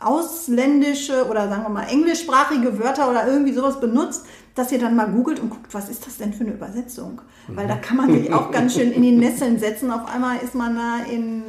ausländische 0.00 1.26
oder 1.28 1.48
sagen 1.48 1.62
wir 1.62 1.68
mal 1.68 1.84
englischsprachige 1.84 2.78
Wörter 2.78 3.10
oder 3.10 3.26
irgendwie 3.26 3.52
sowas 3.52 3.80
benutzt, 3.80 4.24
dass 4.54 4.72
ihr 4.72 4.78
dann 4.78 4.96
mal 4.96 5.10
googelt 5.10 5.40
und 5.40 5.50
guckt, 5.50 5.72
was 5.72 5.88
ist 5.88 6.06
das 6.06 6.16
denn 6.16 6.32
für 6.32 6.44
eine 6.44 6.54
Übersetzung? 6.54 7.20
Weil 7.48 7.68
da 7.68 7.76
kann 7.76 7.96
man 7.96 8.12
sich 8.12 8.32
auch 8.32 8.50
ganz 8.52 8.74
schön 8.74 8.92
in 8.92 9.02
die 9.02 9.12
Nesseln 9.12 9.58
setzen. 9.58 9.90
Auf 9.90 10.12
einmal 10.12 10.38
ist 10.38 10.54
man 10.54 10.74
da 10.74 10.98
in 11.10 11.42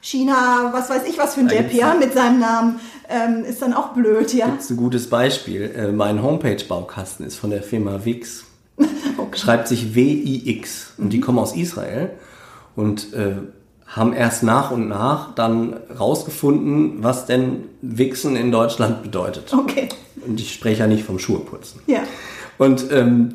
China, 0.00 0.70
was 0.72 0.88
weiß 0.88 1.02
ich 1.08 1.18
was 1.18 1.34
für 1.34 1.40
ein 1.40 1.48
Depp, 1.48 1.72
ja, 1.72 1.94
mit 1.94 2.14
seinem 2.14 2.38
Namen. 2.38 2.80
Ähm, 3.08 3.44
ist 3.44 3.60
dann 3.60 3.74
auch 3.74 3.88
blöd, 3.88 4.32
ja. 4.32 4.48
Das 4.48 4.66
ist 4.66 4.70
ein 4.70 4.76
gutes 4.76 5.10
Beispiel. 5.10 5.62
Äh, 5.62 5.92
mein 5.92 6.22
Homepage-Baukasten 6.22 7.26
ist 7.26 7.36
von 7.36 7.50
der 7.50 7.62
Firma 7.62 8.04
Wix. 8.04 8.44
okay. 8.78 9.38
Schreibt 9.38 9.68
sich 9.68 9.94
W-I-X 9.94 10.94
und 10.98 11.06
mhm. 11.06 11.10
die 11.10 11.20
kommen 11.20 11.38
aus 11.38 11.56
Israel. 11.56 12.10
und 12.76 13.12
äh, 13.14 13.36
haben 13.86 14.12
erst 14.12 14.42
nach 14.42 14.70
und 14.72 14.88
nach 14.88 15.34
dann 15.34 15.76
rausgefunden, 15.98 17.02
was 17.04 17.26
denn 17.26 17.64
Wichsen 17.82 18.36
in 18.36 18.50
Deutschland 18.50 19.02
bedeutet. 19.02 19.52
Okay. 19.52 19.88
Und 20.26 20.40
ich 20.40 20.52
spreche 20.52 20.80
ja 20.80 20.86
nicht 20.86 21.04
vom 21.04 21.18
Schuheputzen. 21.18 21.80
Ja. 21.86 22.00
Und 22.58 22.90
ähm, 22.90 23.34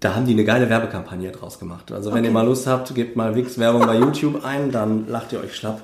da 0.00 0.14
haben 0.14 0.26
die 0.26 0.32
eine 0.32 0.44
geile 0.44 0.68
Werbekampagne 0.68 1.30
draus 1.32 1.58
gemacht. 1.58 1.90
Also 1.90 2.10
wenn 2.10 2.18
Okay. 2.18 2.26
ihr 2.28 2.32
mal 2.32 2.44
Lust 2.46 2.66
habt, 2.66 2.94
gebt 2.94 3.16
mal 3.16 3.34
Wix-Werbung 3.34 3.86
bei 3.86 3.96
YouTube 3.96 4.44
ein, 4.44 4.70
dann 4.70 5.08
lacht 5.08 5.32
ihr 5.32 5.40
euch 5.40 5.56
schlapp. 5.56 5.82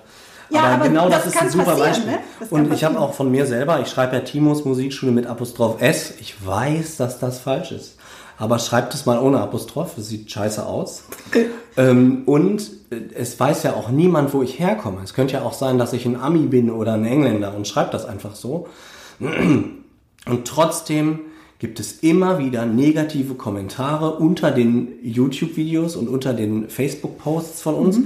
Ja, 0.50 0.60
aber 0.64 0.88
genau 0.88 1.08
das 1.08 1.24
das, 1.24 1.34
ist 1.34 1.40
ein 1.42 1.50
super 1.50 1.74
Beispiel. 1.74 2.12
ne? 2.12 2.18
Und 2.50 2.72
ich 2.72 2.84
habe 2.84 3.00
auch 3.00 3.14
von 3.14 3.30
mir 3.30 3.46
selber, 3.46 3.80
ich 3.80 3.88
schreibe 3.88 4.14
ja 4.16 4.20
Timos 4.20 4.64
Musikschule 4.64 5.10
mit 5.10 5.26
Apostroph 5.26 5.80
S. 5.80 6.12
Ich 6.20 6.34
weiß, 6.46 6.98
dass 6.98 7.18
das 7.18 7.38
falsch 7.40 7.72
ist. 7.72 7.93
Aber 8.36 8.58
schreibt 8.58 8.94
es 8.94 9.06
mal 9.06 9.18
ohne 9.18 9.40
Apostroph, 9.40 9.94
das 9.96 10.08
sieht 10.08 10.30
scheiße 10.30 10.66
aus. 10.66 11.04
Ähm, 11.76 12.22
und 12.26 12.70
äh, 12.90 12.96
es 13.14 13.38
weiß 13.38 13.62
ja 13.62 13.74
auch 13.74 13.90
niemand, 13.90 14.32
wo 14.34 14.42
ich 14.42 14.58
herkomme. 14.58 15.00
Es 15.02 15.14
könnte 15.14 15.34
ja 15.34 15.42
auch 15.42 15.52
sein, 15.52 15.78
dass 15.78 15.92
ich 15.92 16.06
ein 16.06 16.20
Ami 16.20 16.46
bin 16.46 16.70
oder 16.70 16.94
ein 16.94 17.04
Engländer 17.04 17.54
und 17.54 17.66
schreibt 17.68 17.94
das 17.94 18.04
einfach 18.04 18.34
so. 18.34 18.68
Und 19.20 20.44
trotzdem 20.44 21.20
gibt 21.58 21.80
es 21.80 22.00
immer 22.00 22.38
wieder 22.38 22.66
negative 22.66 23.34
Kommentare 23.34 24.16
unter 24.16 24.50
den 24.50 24.88
YouTube-Videos 25.02 25.96
und 25.96 26.08
unter 26.08 26.34
den 26.34 26.68
Facebook-Posts 26.68 27.62
von 27.62 27.74
uns, 27.74 28.00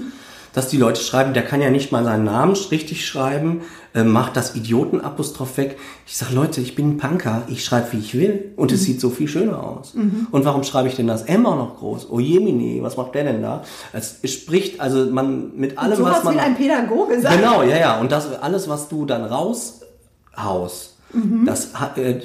dass 0.59 0.67
die 0.69 0.77
Leute 0.77 1.01
schreiben, 1.01 1.35
der 1.35 1.45
kann 1.45 1.61
ja 1.63 1.71
nicht 1.71 1.93
mal 1.93 2.03
seinen 2.03 2.25
Namen 2.25 2.57
richtig 2.73 3.07
schreiben, 3.07 3.61
äh, 3.95 4.03
macht 4.03 4.37
das 4.37 4.57
Idioten-Apostroph 4.57 5.57
weg. 5.57 5.79
Ich 6.05 6.17
sage, 6.17 6.35
Leute, 6.35 6.61
ich 6.61 6.75
bin 6.75 6.91
ein 6.91 6.97
Punker, 6.97 7.43
ich 7.47 7.65
schreibe, 7.65 7.93
wie 7.93 7.99
ich 7.99 8.13
will 8.19 8.53
und 8.57 8.73
es 8.73 8.83
sieht 8.83 9.01
so 9.01 9.11
viel 9.11 9.29
schöner 9.29 9.63
aus. 9.63 9.95
Und 10.33 10.45
warum 10.45 10.65
schreibe 10.65 10.89
ich 10.89 10.97
denn 10.97 11.07
das 11.07 11.23
M 11.23 11.47
auch 11.47 11.55
noch 11.57 11.77
groß? 11.79 12.09
Oh 12.11 12.19
jemine, 12.19 12.83
was 12.83 12.97
macht 12.97 13.15
der 13.15 13.23
denn 13.23 13.41
da? 13.41 13.63
Es 13.93 14.17
spricht, 14.25 14.81
also 14.81 15.07
man 15.07 15.57
mit 15.57 15.79
allem, 15.79 15.97
So 15.97 16.03
was 16.05 16.17
was 16.17 16.25
man... 16.25 16.35
will 16.35 16.41
ein 16.41 16.57
Pädagoge 16.57 17.21
sagen. 17.21 17.37
Genau, 17.39 17.63
ja, 17.63 17.77
ja. 17.79 18.01
Und 18.01 18.11
das 18.11 18.33
alles, 18.43 18.69
was 18.69 18.89
du 18.89 19.07
dann 19.07 19.23
raushaust, 19.25 20.97
Mhm. 21.13 21.47
das 21.47 21.71
äh, 21.97 22.17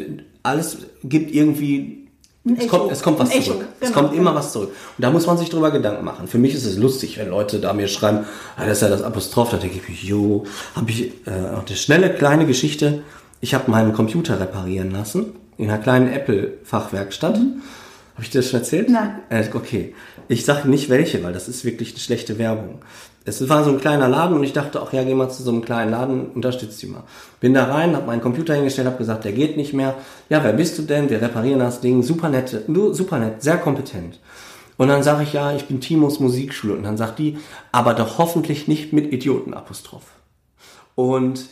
alles 0.41 0.77
gibt 1.03 1.31
irgendwie. 1.33 2.02
Es 2.45 2.67
kommt, 2.67 2.91
es 2.91 3.01
kommt 3.01 3.19
was 3.19 3.31
Echo, 3.31 3.53
zurück. 3.53 3.67
es 3.79 3.87
genau, 3.87 4.01
kommt 4.01 4.13
immer 4.13 4.31
genau. 4.31 4.39
was 4.39 4.51
zurück. 4.51 4.71
Und 4.97 5.01
da 5.01 5.11
muss 5.11 5.25
man 5.25 5.37
sich 5.37 5.49
drüber 5.49 5.71
Gedanken 5.71 6.03
machen. 6.03 6.27
Für 6.27 6.37
mich 6.37 6.53
ist 6.53 6.65
es 6.65 6.75
lustig, 6.75 7.17
wenn 7.17 7.29
Leute 7.29 7.59
da 7.59 7.71
mir 7.71 7.87
schreiben, 7.87 8.25
ah, 8.57 8.65
das 8.65 8.77
ist 8.77 8.81
ja 8.81 8.89
das 8.89 9.01
Apostroph, 9.01 9.51
da 9.51 9.57
denke 9.57 9.79
ich 9.87 10.03
jo, 10.03 10.43
habe 10.75 10.91
ich 10.91 11.13
äh, 11.25 11.31
eine 11.31 11.75
schnelle 11.77 12.13
kleine 12.13 12.45
Geschichte. 12.45 13.03
Ich 13.39 13.53
habe 13.53 13.71
meinen 13.71 13.93
Computer 13.93 14.41
reparieren 14.41 14.91
lassen 14.91 15.33
in 15.57 15.69
einer 15.69 15.81
kleinen 15.81 16.11
Apple-Fachwerkstatt. 16.11 17.35
Habe 17.35 18.23
ich 18.23 18.29
dir 18.29 18.39
das 18.39 18.49
schon 18.49 18.59
erzählt? 18.59 18.89
Mhm. 18.89 18.95
Nein. 18.95 19.19
Äh, 19.29 19.45
okay. 19.53 19.95
Ich 20.27 20.43
sage 20.43 20.69
nicht 20.69 20.89
welche, 20.89 21.23
weil 21.23 21.33
das 21.33 21.47
ist 21.47 21.63
wirklich 21.63 21.91
eine 21.91 21.99
schlechte 21.99 22.37
Werbung. 22.37 22.79
Es 23.25 23.47
war 23.47 23.63
so 23.63 23.69
ein 23.69 23.79
kleiner 23.79 24.09
Laden 24.09 24.35
und 24.35 24.43
ich 24.43 24.51
dachte, 24.51 24.81
ach 24.81 24.91
ja, 24.91 25.03
geh 25.03 25.13
mal 25.13 25.29
zu 25.29 25.43
so 25.43 25.51
einem 25.51 25.61
kleinen 25.61 25.91
Laden, 25.91 26.27
unterstützt 26.31 26.81
die 26.81 26.87
mal. 26.87 27.03
Bin 27.39 27.53
da 27.53 27.65
rein, 27.65 27.95
habe 27.95 28.07
meinen 28.07 28.21
Computer 28.21 28.53
hingestellt, 28.53 28.87
habe 28.87 28.97
gesagt, 28.97 29.23
der 29.23 29.31
geht 29.31 29.55
nicht 29.55 29.73
mehr. 29.73 29.95
Ja, 30.29 30.43
wer 30.43 30.53
bist 30.53 30.77
du 30.77 30.81
denn? 30.81 31.09
Wir 31.09 31.21
reparieren 31.21 31.59
das 31.59 31.79
Ding. 31.79 32.03
Super 32.03 32.27
nett, 32.29 32.55
super 32.91 33.19
nett, 33.19 33.41
sehr 33.41 33.57
kompetent. 33.57 34.19
Und 34.75 34.89
dann 34.89 35.03
sage 35.03 35.23
ich, 35.23 35.33
ja, 35.33 35.53
ich 35.55 35.65
bin 35.65 35.79
Timos 35.79 36.19
Musikschule. 36.19 36.73
Und 36.73 36.83
dann 36.83 36.97
sagt 36.97 37.19
die, 37.19 37.37
aber 37.71 37.93
doch 37.93 38.17
hoffentlich 38.17 38.67
nicht 38.67 38.91
mit 38.91 39.13
Idiotenapostroph. 39.13 40.03
Und 40.95 41.45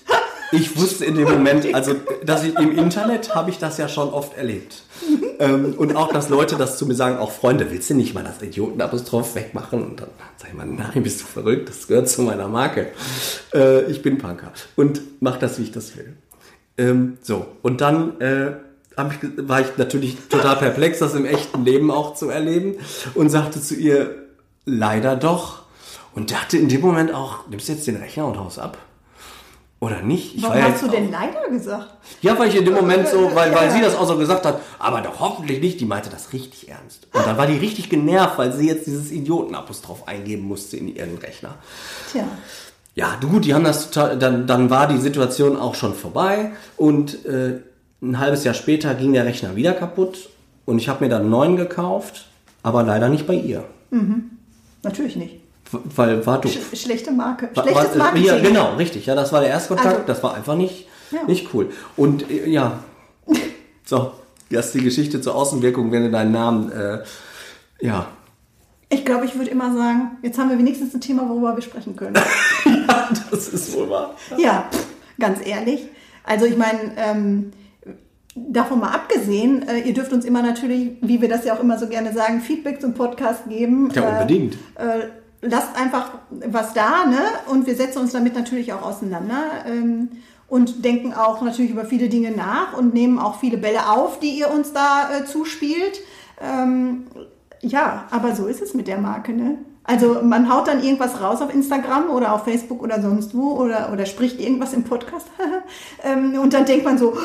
ich 0.51 0.77
wusste 0.77 1.05
in 1.05 1.15
dem 1.15 1.29
Moment, 1.29 1.73
also 1.73 1.93
dass 2.25 2.43
ich 2.43 2.55
im 2.57 2.77
Internet 2.77 3.33
habe 3.33 3.49
ich 3.49 3.57
das 3.57 3.77
ja 3.77 3.87
schon 3.87 4.09
oft 4.09 4.37
erlebt. 4.37 4.83
Ähm, 5.41 5.73
und 5.75 5.95
auch, 5.95 6.13
dass 6.13 6.29
Leute 6.29 6.55
das 6.55 6.77
zu 6.77 6.85
mir 6.85 6.93
sagen, 6.93 7.17
auch 7.17 7.31
Freunde, 7.31 7.71
willst 7.71 7.89
du 7.89 7.95
nicht 7.95 8.13
mal 8.13 8.23
das 8.23 8.39
Idiotenapostroph 8.43 9.33
wegmachen? 9.33 9.83
Und 9.83 9.99
dann 9.99 10.09
sage 10.37 10.51
ich 10.51 10.57
mal, 10.57 10.67
nein, 10.67 11.01
bist 11.01 11.21
du 11.21 11.25
verrückt, 11.25 11.67
das 11.67 11.87
gehört 11.87 12.07
zu 12.07 12.21
meiner 12.21 12.47
Marke. 12.47 12.89
Äh, 13.51 13.85
ich 13.85 14.03
bin 14.03 14.19
Punker 14.19 14.53
und 14.75 15.01
mach 15.19 15.37
das, 15.37 15.57
wie 15.57 15.63
ich 15.63 15.71
das 15.71 15.97
will. 15.97 16.15
Ähm, 16.77 17.17
so, 17.23 17.47
und 17.63 17.81
dann 17.81 18.21
äh, 18.21 18.51
ich, 18.91 19.47
war 19.47 19.61
ich 19.61 19.77
natürlich 19.77 20.15
total 20.29 20.57
perplex, 20.57 20.99
das 20.99 21.15
im 21.15 21.25
echten 21.25 21.65
Leben 21.65 21.89
auch 21.89 22.13
zu 22.13 22.29
erleben 22.29 22.75
und 23.15 23.29
sagte 23.29 23.59
zu 23.59 23.73
ihr, 23.73 24.27
leider 24.65 25.15
doch. 25.15 25.63
Und 26.13 26.31
dachte 26.31 26.57
in 26.57 26.67
dem 26.67 26.81
Moment 26.81 27.13
auch, 27.13 27.47
nimmst 27.47 27.67
du 27.67 27.73
jetzt 27.73 27.87
den 27.87 27.95
Rechner 27.95 28.27
und 28.27 28.37
haust 28.37 28.59
ab? 28.59 28.77
Oder 29.81 30.03
nicht? 30.03 30.35
Ich 30.35 30.43
Warum 30.43 30.57
ja 30.59 30.65
hast 30.71 30.83
du 30.83 30.87
denn 30.89 31.11
leider 31.11 31.49
gesagt? 31.49 31.87
ja, 32.21 32.37
weil 32.37 32.49
ich 32.49 32.55
in 32.55 32.65
dem 32.65 32.75
Moment 32.75 33.07
so, 33.07 33.33
weil, 33.33 33.51
weil 33.53 33.65
Ja. 33.65 33.71
sie 33.71 33.81
das 33.81 33.95
auch 33.95 34.07
so 34.07 34.15
gesagt 34.15 34.45
hat, 34.45 34.59
aber 34.77 35.01
doch 35.01 35.19
hoffentlich 35.19 35.59
nicht, 35.59 35.79
die 35.81 35.85
meinte 35.85 36.11
das 36.11 36.31
richtig 36.33 36.69
ernst. 36.69 37.07
Und 37.13 37.25
dann 37.25 37.35
war 37.35 37.47
die 37.47 37.57
richtig 37.57 37.89
genervt, 37.89 38.37
weil 38.37 38.53
sie 38.53 38.67
jetzt 38.67 38.85
dieses 38.85 39.11
Idiotenapostroph 39.11 40.07
eingeben 40.07 40.43
musste 40.43 40.77
in 40.77 40.87
ihren 40.95 41.17
Rechner. 41.17 41.55
Tja. 42.11 42.23
Ja, 42.93 43.17
du 43.19 43.27
gut, 43.29 43.43
die 43.45 43.55
haben 43.55 43.63
das 43.63 43.89
total, 43.89 44.19
dann, 44.19 44.45
dann 44.45 44.69
war 44.69 44.87
die 44.87 44.99
Situation 44.99 45.57
auch 45.57 45.73
schon 45.73 45.95
vorbei 45.95 46.51
und 46.77 47.25
äh, 47.25 47.61
ein 48.03 48.19
halbes 48.19 48.43
Jahr 48.43 48.53
später 48.53 48.93
ging 48.93 49.13
der 49.13 49.25
Rechner 49.25 49.55
wieder 49.55 49.73
kaputt 49.73 50.29
und 50.65 50.77
ich 50.77 50.89
habe 50.89 51.03
mir 51.03 51.09
dann 51.09 51.21
einen 51.21 51.31
neuen 51.31 51.55
gekauft, 51.57 52.27
aber 52.61 52.83
leider 52.83 53.09
nicht 53.09 53.25
bei 53.25 53.33
ihr. 53.33 53.63
Natürlich 54.83 55.15
nicht. 55.15 55.39
Weil 55.71 56.25
war 56.25 56.41
doof. 56.41 56.51
Sch 56.73 56.77
schlechte 56.81 57.11
Marke. 57.11 57.49
Schlechtes 57.53 57.75
war- 57.91 57.97
Marketing. 57.97 58.25
Ja, 58.27 58.39
genau, 58.39 58.75
richtig. 58.75 59.05
Ja, 59.05 59.15
das 59.15 59.31
war 59.31 59.41
der 59.41 59.49
Erstkontakt. 59.49 59.87
Also- 59.95 60.07
das 60.07 60.21
war 60.23 60.33
einfach 60.35 60.55
nicht, 60.55 60.87
Ja. 61.11 61.23
nicht 61.27 61.53
cool. 61.53 61.71
Und 61.97 62.29
äh, 62.29 62.49
ja, 62.49 62.79
so, 63.85 64.11
das 64.49 64.67
ist 64.67 64.75
die 64.75 64.83
Geschichte 64.83 65.21
zur 65.21 65.35
Außenwirkung, 65.35 65.91
wenn 65.91 66.03
du 66.03 66.11
deinen 66.11 66.31
Namen, 66.31 66.71
äh, 66.71 66.99
ja, 67.81 68.07
Ich 68.89 69.05
glaube, 69.05 69.25
ich 69.25 69.35
würde 69.37 69.49
immer 69.49 69.73
sagen, 69.73 70.17
jetzt 70.21 70.37
haben 70.37 70.49
wir 70.49 70.57
wenigstens 70.57 70.93
ein 70.93 70.99
Thema, 71.01 71.27
worüber 71.29 71.55
wir 71.55 71.61
sprechen 71.63 71.95
können. 71.95 72.15
ja, 72.65 73.09
das 73.31 73.47
ist 73.47 73.73
wohl 73.73 73.89
wahr. 73.89 74.15
ja, 74.37 74.65
pff, 74.71 74.85
ganz 75.19 75.39
ehrlich. 75.45 75.87
Also 76.25 76.45
ich 76.45 76.57
meine, 76.57 76.79
ähm, 76.97 77.51
davon 78.35 78.79
mal 78.81 78.89
abgesehen, 78.91 79.65
äh, 79.67 79.79
ihr 79.79 79.93
dürft 79.93 80.11
uns 80.13 80.25
immer 80.25 80.41
natürlich, 80.41 80.91
wie 81.01 81.21
wir 81.21 81.29
das 81.29 81.45
ja 81.45 81.53
auch 81.55 81.59
immer 81.61 81.79
so 81.79 81.87
gerne 81.87 82.11
sagen, 82.13 82.41
Feedback 82.41 82.81
zum 82.81 82.93
Podcast 82.93 83.47
geben. 83.49 83.89
Ja, 83.93 84.01
Äh, 84.03 84.11
unbedingt. 84.21 84.55
äh, 84.75 85.07
lasst 85.41 85.75
einfach 85.75 86.11
was 86.29 86.73
da, 86.73 87.05
ne? 87.05 87.19
Und 87.47 87.67
wir 87.67 87.75
setzen 87.75 87.99
uns 87.99 88.13
damit 88.13 88.35
natürlich 88.35 88.73
auch 88.73 88.83
auseinander 88.83 89.65
ähm, 89.65 90.09
und 90.47 90.85
denken 90.85 91.13
auch 91.13 91.41
natürlich 91.41 91.71
über 91.71 91.85
viele 91.85 92.09
Dinge 92.09 92.31
nach 92.31 92.77
und 92.77 92.93
nehmen 92.93 93.19
auch 93.19 93.39
viele 93.39 93.57
Bälle 93.57 93.89
auf, 93.89 94.19
die 94.19 94.31
ihr 94.31 94.51
uns 94.51 94.73
da 94.73 95.09
äh, 95.11 95.25
zuspielt. 95.25 95.99
Ähm, 96.41 97.05
ja, 97.61 98.05
aber 98.11 98.35
so 98.35 98.47
ist 98.47 98.61
es 98.61 98.73
mit 98.73 98.87
der 98.87 98.97
Marke, 98.97 99.33
ne? 99.33 99.57
Also 99.83 100.19
man 100.21 100.53
haut 100.53 100.67
dann 100.67 100.83
irgendwas 100.83 101.21
raus 101.21 101.41
auf 101.41 101.53
Instagram 101.53 102.11
oder 102.11 102.33
auf 102.33 102.43
Facebook 102.43 102.83
oder 102.83 103.01
sonst 103.01 103.35
wo 103.35 103.53
oder, 103.53 103.89
oder 103.91 104.05
spricht 104.05 104.39
irgendwas 104.39 104.73
im 104.73 104.83
Podcast 104.83 105.27
ähm, 106.03 106.39
und 106.39 106.53
dann 106.53 106.65
denkt 106.65 106.85
man 106.85 106.99
so, 106.99 107.17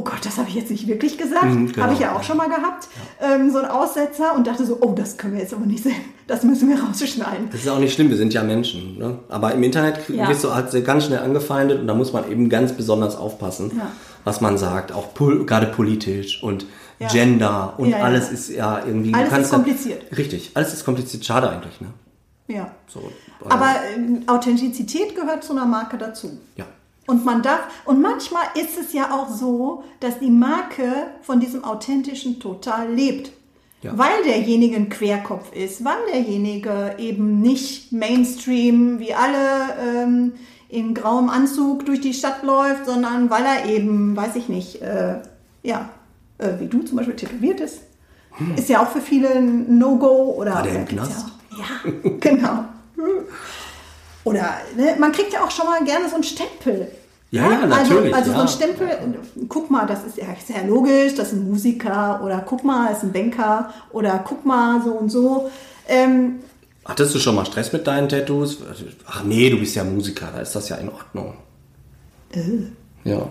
Gott, 0.00 0.24
das 0.24 0.38
habe 0.38 0.48
ich 0.48 0.54
jetzt 0.54 0.70
nicht 0.70 0.88
wirklich 0.88 1.18
gesagt. 1.18 1.44
Mhm, 1.44 1.70
genau. 1.70 1.84
Habe 1.84 1.94
ich 1.94 2.00
ja 2.00 2.16
auch 2.16 2.22
schon 2.22 2.38
mal 2.38 2.48
gehabt, 2.48 2.88
ähm, 3.20 3.50
so 3.50 3.58
ein 3.58 3.66
Aussetzer 3.66 4.34
und 4.34 4.46
dachte 4.46 4.64
so, 4.64 4.78
oh, 4.80 4.92
das 4.94 5.18
können 5.18 5.34
wir 5.34 5.40
jetzt 5.42 5.52
aber 5.52 5.66
nicht 5.66 5.82
sehen. 5.82 5.94
Das 6.26 6.42
müssen 6.44 6.68
wir 6.70 6.82
rausschneiden. 6.82 7.50
Das 7.52 7.60
ist 7.60 7.68
auch 7.68 7.78
nicht 7.78 7.92
schlimm, 7.94 8.08
wir 8.08 8.16
sind 8.16 8.32
ja 8.32 8.42
Menschen. 8.42 8.96
Ne? 8.98 9.18
Aber 9.28 9.52
im 9.52 9.62
Internet 9.62 10.08
Ja. 10.08 10.28
wirst 10.28 10.44
du 10.44 10.54
halt 10.54 10.72
ganz 10.84 11.04
schnell 11.06 11.18
angefeindet 11.18 11.80
und 11.80 11.86
da 11.86 11.94
muss 11.94 12.12
man 12.12 12.30
eben 12.30 12.48
ganz 12.48 12.72
besonders 12.72 13.16
aufpassen, 13.16 13.72
Ja. 13.76 13.92
was 14.24 14.40
man 14.40 14.56
sagt. 14.56 14.92
Auch 14.92 15.12
pol 15.14 15.44
gerade 15.44 15.66
politisch 15.66 16.42
und 16.42 16.64
Ja. 16.98 17.08
Gender 17.08 17.74
und 17.78 17.90
Ja, 17.90 17.98
ja. 17.98 18.04
alles 18.04 18.30
ist 18.30 18.48
ja 18.48 18.80
irgendwie... 18.86 19.12
Alles 19.12 19.26
ist 19.26 19.30
kannst 19.34 19.52
da- 19.52 19.56
kompliziert. 19.56 20.16
Richtig, 20.16 20.52
alles 20.54 20.72
ist 20.72 20.84
kompliziert. 20.84 21.24
Schade 21.24 21.50
eigentlich, 21.50 21.80
ne? 21.80 21.88
Ja. 22.48 22.70
So, 22.86 23.00
äh, 23.00 23.48
Aber 23.50 23.74
ähm, 23.94 24.22
Authentizität 24.26 25.14
gehört 25.16 25.42
zu 25.44 25.52
einer 25.52 25.66
Marke 25.66 25.98
dazu. 25.98 26.38
Ja. 26.56 26.64
Und 27.06 27.24
man 27.24 27.42
darf, 27.42 27.60
und 27.84 28.00
manchmal 28.00 28.44
ist 28.54 28.78
es 28.78 28.92
ja 28.92 29.12
auch 29.12 29.28
so, 29.28 29.84
dass 30.00 30.20
die 30.20 30.30
Marke 30.30 31.08
von 31.22 31.40
diesem 31.40 31.64
Authentischen 31.64 32.38
total 32.38 32.92
lebt. 32.92 33.32
Ja. 33.82 33.98
Weil 33.98 34.22
derjenige 34.24 34.76
ein 34.76 34.88
Querkopf 34.88 35.52
ist, 35.52 35.84
weil 35.84 35.98
derjenige 36.12 36.94
eben 36.98 37.40
nicht 37.40 37.90
Mainstream 37.90 39.00
wie 39.00 39.12
alle 39.12 39.74
ähm, 39.84 40.32
in 40.68 40.94
grauem 40.94 41.28
Anzug 41.28 41.84
durch 41.84 42.00
die 42.00 42.14
Stadt 42.14 42.44
läuft, 42.44 42.86
sondern 42.86 43.28
weil 43.28 43.44
er 43.44 43.66
eben, 43.66 44.16
weiß 44.16 44.36
ich 44.36 44.48
nicht, 44.48 44.80
äh, 44.80 45.16
ja, 45.64 45.90
äh, 46.38 46.60
wie 46.60 46.66
du 46.66 46.82
zum 46.82 46.96
Beispiel 46.96 47.16
tätowiert 47.16 47.60
ist. 47.60 47.80
Ist 48.56 48.68
ja 48.68 48.82
auch 48.82 48.88
für 48.88 49.00
viele 49.00 49.30
ein 49.30 49.78
No-Go 49.78 50.34
oder. 50.36 50.54
War 50.54 50.62
der 50.62 50.76
im 50.76 50.86
Knast? 50.86 51.26
Ja, 51.50 51.58
ja, 51.58 52.10
genau. 52.20 52.64
Oder 54.24 54.48
ne, 54.76 54.96
man 54.98 55.12
kriegt 55.12 55.32
ja 55.32 55.44
auch 55.44 55.50
schon 55.50 55.66
mal 55.66 55.82
gerne 55.84 56.08
so 56.08 56.14
einen 56.14 56.24
Stempel. 56.24 56.88
Ja, 57.30 57.50
ja, 57.50 57.66
natürlich, 57.66 58.14
Also, 58.14 58.30
also 58.30 58.30
so 58.30 58.36
ja. 58.36 58.42
ein 58.42 58.48
Stempel, 58.48 58.88
guck 59.48 59.70
mal, 59.70 59.86
das 59.86 60.04
ist 60.04 60.18
ja 60.18 60.24
sehr 60.46 60.64
logisch, 60.66 61.14
das 61.14 61.28
ist 61.28 61.38
ein 61.38 61.48
Musiker 61.48 62.20
oder 62.22 62.42
guck 62.46 62.62
mal, 62.62 62.88
das 62.88 62.98
ist 62.98 63.04
ein 63.04 63.12
Banker 63.12 63.72
oder 63.90 64.22
guck 64.26 64.44
mal 64.44 64.82
so 64.82 64.90
und 64.92 65.08
so. 65.10 65.50
Ähm, 65.88 66.40
Hattest 66.84 67.14
du 67.14 67.18
schon 67.18 67.34
mal 67.34 67.46
Stress 67.46 67.72
mit 67.72 67.86
deinen 67.86 68.08
Tattoos? 68.08 68.58
Ach 69.06 69.22
nee, 69.24 69.48
du 69.48 69.58
bist 69.58 69.74
ja 69.76 69.82
Musiker, 69.84 70.28
da 70.34 70.40
ist 70.40 70.54
das 70.54 70.68
ja 70.68 70.76
in 70.76 70.90
Ordnung. 70.90 71.34
Ja. 73.04 73.22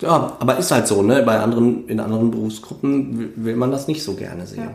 Ja, 0.00 0.36
aber 0.38 0.58
ist 0.58 0.70
halt 0.70 0.86
so, 0.86 1.02
ne? 1.02 1.22
Bei 1.22 1.38
anderen, 1.38 1.88
in 1.88 2.00
anderen 2.00 2.30
Berufsgruppen 2.30 3.18
will- 3.18 3.32
will 3.36 3.56
man 3.56 3.70
das 3.70 3.88
nicht 3.88 4.02
so 4.02 4.14
gerne 4.14 4.46
sehen. 4.46 4.70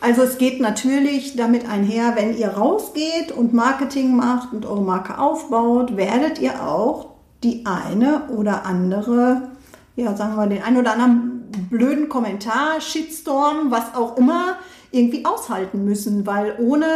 Also 0.00 0.22
es 0.22 0.38
geht 0.38 0.60
natürlich 0.60 1.34
damit 1.36 1.68
einher, 1.68 2.14
wenn 2.14 2.36
ihr 2.36 2.50
rausgeht 2.50 3.32
und 3.32 3.52
Marketing 3.52 4.14
macht 4.14 4.52
und 4.52 4.64
eure 4.64 4.82
Marke 4.82 5.18
aufbaut, 5.18 5.96
werdet 5.96 6.38
ihr 6.38 6.62
auch 6.62 7.14
die 7.42 7.66
eine 7.66 8.28
oder 8.28 8.64
andere, 8.64 9.48
ja 9.96 10.16
sagen 10.16 10.36
wir 10.36 10.46
den 10.46 10.62
einen 10.62 10.76
oder 10.76 10.92
anderen 10.92 11.38
blöden 11.68 12.08
Kommentar, 12.08 12.80
Shitstorm, 12.80 13.70
was 13.70 13.94
auch 13.94 14.16
immer, 14.16 14.56
irgendwie 14.90 15.24
aushalten 15.24 15.84
müssen, 15.84 16.26
weil 16.26 16.56
ohne 16.58 16.86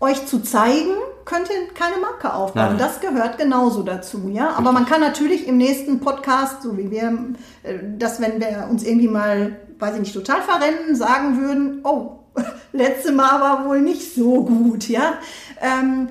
euch 0.00 0.26
zu 0.26 0.40
zeigen, 0.40 0.92
könnt 1.24 1.48
ihr 1.50 1.74
keine 1.74 1.98
Marke 1.98 2.32
aufbauen. 2.32 2.68
Nein. 2.70 2.78
Das 2.78 3.00
gehört 3.00 3.36
genauso 3.36 3.82
dazu, 3.82 4.30
ja. 4.32 4.50
Aber 4.56 4.72
man 4.72 4.86
kann 4.86 5.00
natürlich 5.00 5.46
im 5.46 5.56
nächsten 5.56 6.00
Podcast, 6.00 6.62
so 6.62 6.76
wie 6.78 6.90
wir, 6.90 7.18
äh, 7.62 7.74
dass 7.98 8.20
wenn 8.20 8.40
wir 8.40 8.68
uns 8.70 8.84
irgendwie 8.84 9.08
mal, 9.08 9.56
weiß 9.78 9.94
ich 9.94 10.00
nicht, 10.00 10.14
total 10.14 10.40
verrennen, 10.42 10.94
sagen 10.94 11.40
würden, 11.40 11.80
oh, 11.84 12.17
letzte 12.72 13.12
Mal 13.12 13.40
war 13.40 13.66
wohl 13.66 13.80
nicht 13.80 14.14
so 14.14 14.44
gut, 14.44 14.88
ja. 14.88 15.14
Ähm, 15.60 16.08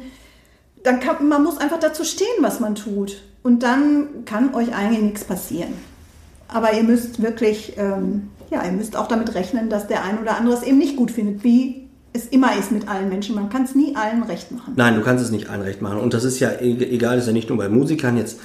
dann 0.84 1.00
kann, 1.00 1.28
man 1.28 1.44
muss 1.44 1.58
einfach 1.58 1.80
dazu 1.80 2.04
stehen, 2.04 2.28
was 2.42 2.60
man 2.60 2.76
tut. 2.76 3.22
Und 3.44 3.64
dann 3.64 4.26
kann 4.26 4.54
euch 4.54 4.74
eigentlich 4.76 5.02
nichts 5.02 5.24
passieren. 5.24 5.74
Aber 6.48 6.74
ihr 6.74 6.84
müsst 6.84 7.22
wirklich, 7.22 7.74
ähm, 7.78 8.30
ja, 8.50 8.64
ihr 8.64 8.72
müsst 8.72 8.96
auch 8.96 9.08
damit 9.08 9.36
rechnen, 9.36 9.70
dass 9.70 9.88
der 9.88 10.04
ein 10.04 10.20
oder 10.20 10.38
andere 10.38 10.56
es 10.56 10.64
eben 10.64 10.78
nicht 10.78 10.96
gut 10.96 11.12
findet, 11.12 11.44
wie 11.44 11.88
es 12.14 12.28
immer 12.28 12.58
ist 12.58 12.72
mit 12.72 12.88
allen 12.88 13.10
Menschen. 13.10 13.36
Man 13.36 13.50
kann 13.50 13.64
es 13.64 13.76
nie 13.76 13.96
allen 13.96 14.24
recht 14.24 14.52
machen. 14.52 14.74
Nein, 14.76 14.96
du 14.96 15.02
kannst 15.02 15.24
es 15.24 15.32
nicht 15.32 15.50
allen 15.50 15.62
recht 15.62 15.82
machen. 15.82 16.00
Und 16.00 16.14
das 16.14 16.24
ist 16.24 16.40
ja 16.40 16.50
e- 16.52 16.84
egal, 16.94 17.18
ist 17.18 17.28
ja 17.28 17.34
nicht 17.34 17.50
nur 17.50 17.58
bei 17.58 17.70
Musikern 17.70 18.18
jetzt. 18.18 18.40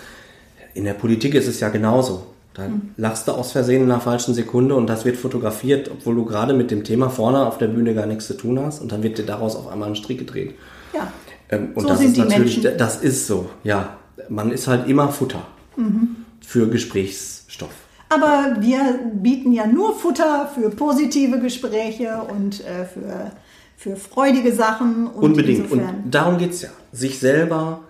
In 0.75 0.85
der 0.85 0.95
Politik 0.95 1.35
ist 1.35 1.49
es 1.49 1.61
ja 1.61 1.69
genauso. 1.69 2.27
Da 2.55 2.65
lachst 2.99 3.29
du 3.29 3.33
aus 3.33 3.53
Versehen 3.53 3.83
in 3.85 3.91
einer 3.91 4.01
falschen 4.01 4.35
Sekunde 4.35 4.75
und 4.75 4.87
das 4.87 5.05
wird 5.07 5.17
fotografiert, 5.17 5.91
obwohl 5.91 6.15
du 6.15 6.25
gerade 6.27 6.53
mit 6.53 6.71
dem 6.71 6.85
Thema 6.85 7.09
vorne 7.09 7.47
auf 7.47 7.57
der 7.59 7.69
Bühne 7.69 7.95
gar 7.95 8.07
nichts 8.07 8.27
zu 8.27 8.35
tun 8.35 8.59
hast 8.61 8.83
und 8.83 8.93
dann 8.93 9.03
wird 9.03 9.17
dir 9.19 9.25
daraus 9.25 9.57
auf 9.57 9.69
einmal 9.69 9.89
ein 9.89 9.97
Strick 9.97 10.19
gedreht. 10.19 10.55
Ja. 10.95 11.11
Ähm, 11.49 11.71
und 11.75 11.83
So 11.83 11.89
das 11.89 11.99
sind 11.99 12.09
ist 12.09 12.17
die 12.17 12.21
natürlich, 12.21 12.63
Menschen. 12.63 12.79
das 12.79 12.97
ist 13.03 13.27
so, 13.27 13.49
ja. 13.65 13.97
Man 14.29 14.53
ist 14.53 14.69
halt 14.69 14.87
immer 14.89 15.09
Futter 15.09 15.47
Mhm. 15.77 16.17
für 16.47 16.69
Gesprächsstoff. 16.69 17.71
Aber 18.11 18.57
wir 18.61 19.01
bieten 19.15 19.53
ja 19.53 19.67
nur 19.67 19.95
Futter 19.99 20.51
für 20.55 20.69
positive 20.69 21.39
Gespräche 21.41 22.21
und 22.31 22.61
äh, 22.61 22.85
für, 22.85 23.31
für 23.79 23.97
freudige 23.97 24.53
Sachen. 24.53 25.07
Und 25.07 25.23
Unbedingt. 25.25 25.71
Und 25.73 25.83
darum 26.11 26.37
geht's 26.37 26.61
ja. 26.61 26.69
Sich 26.93 27.19
selber 27.19 27.81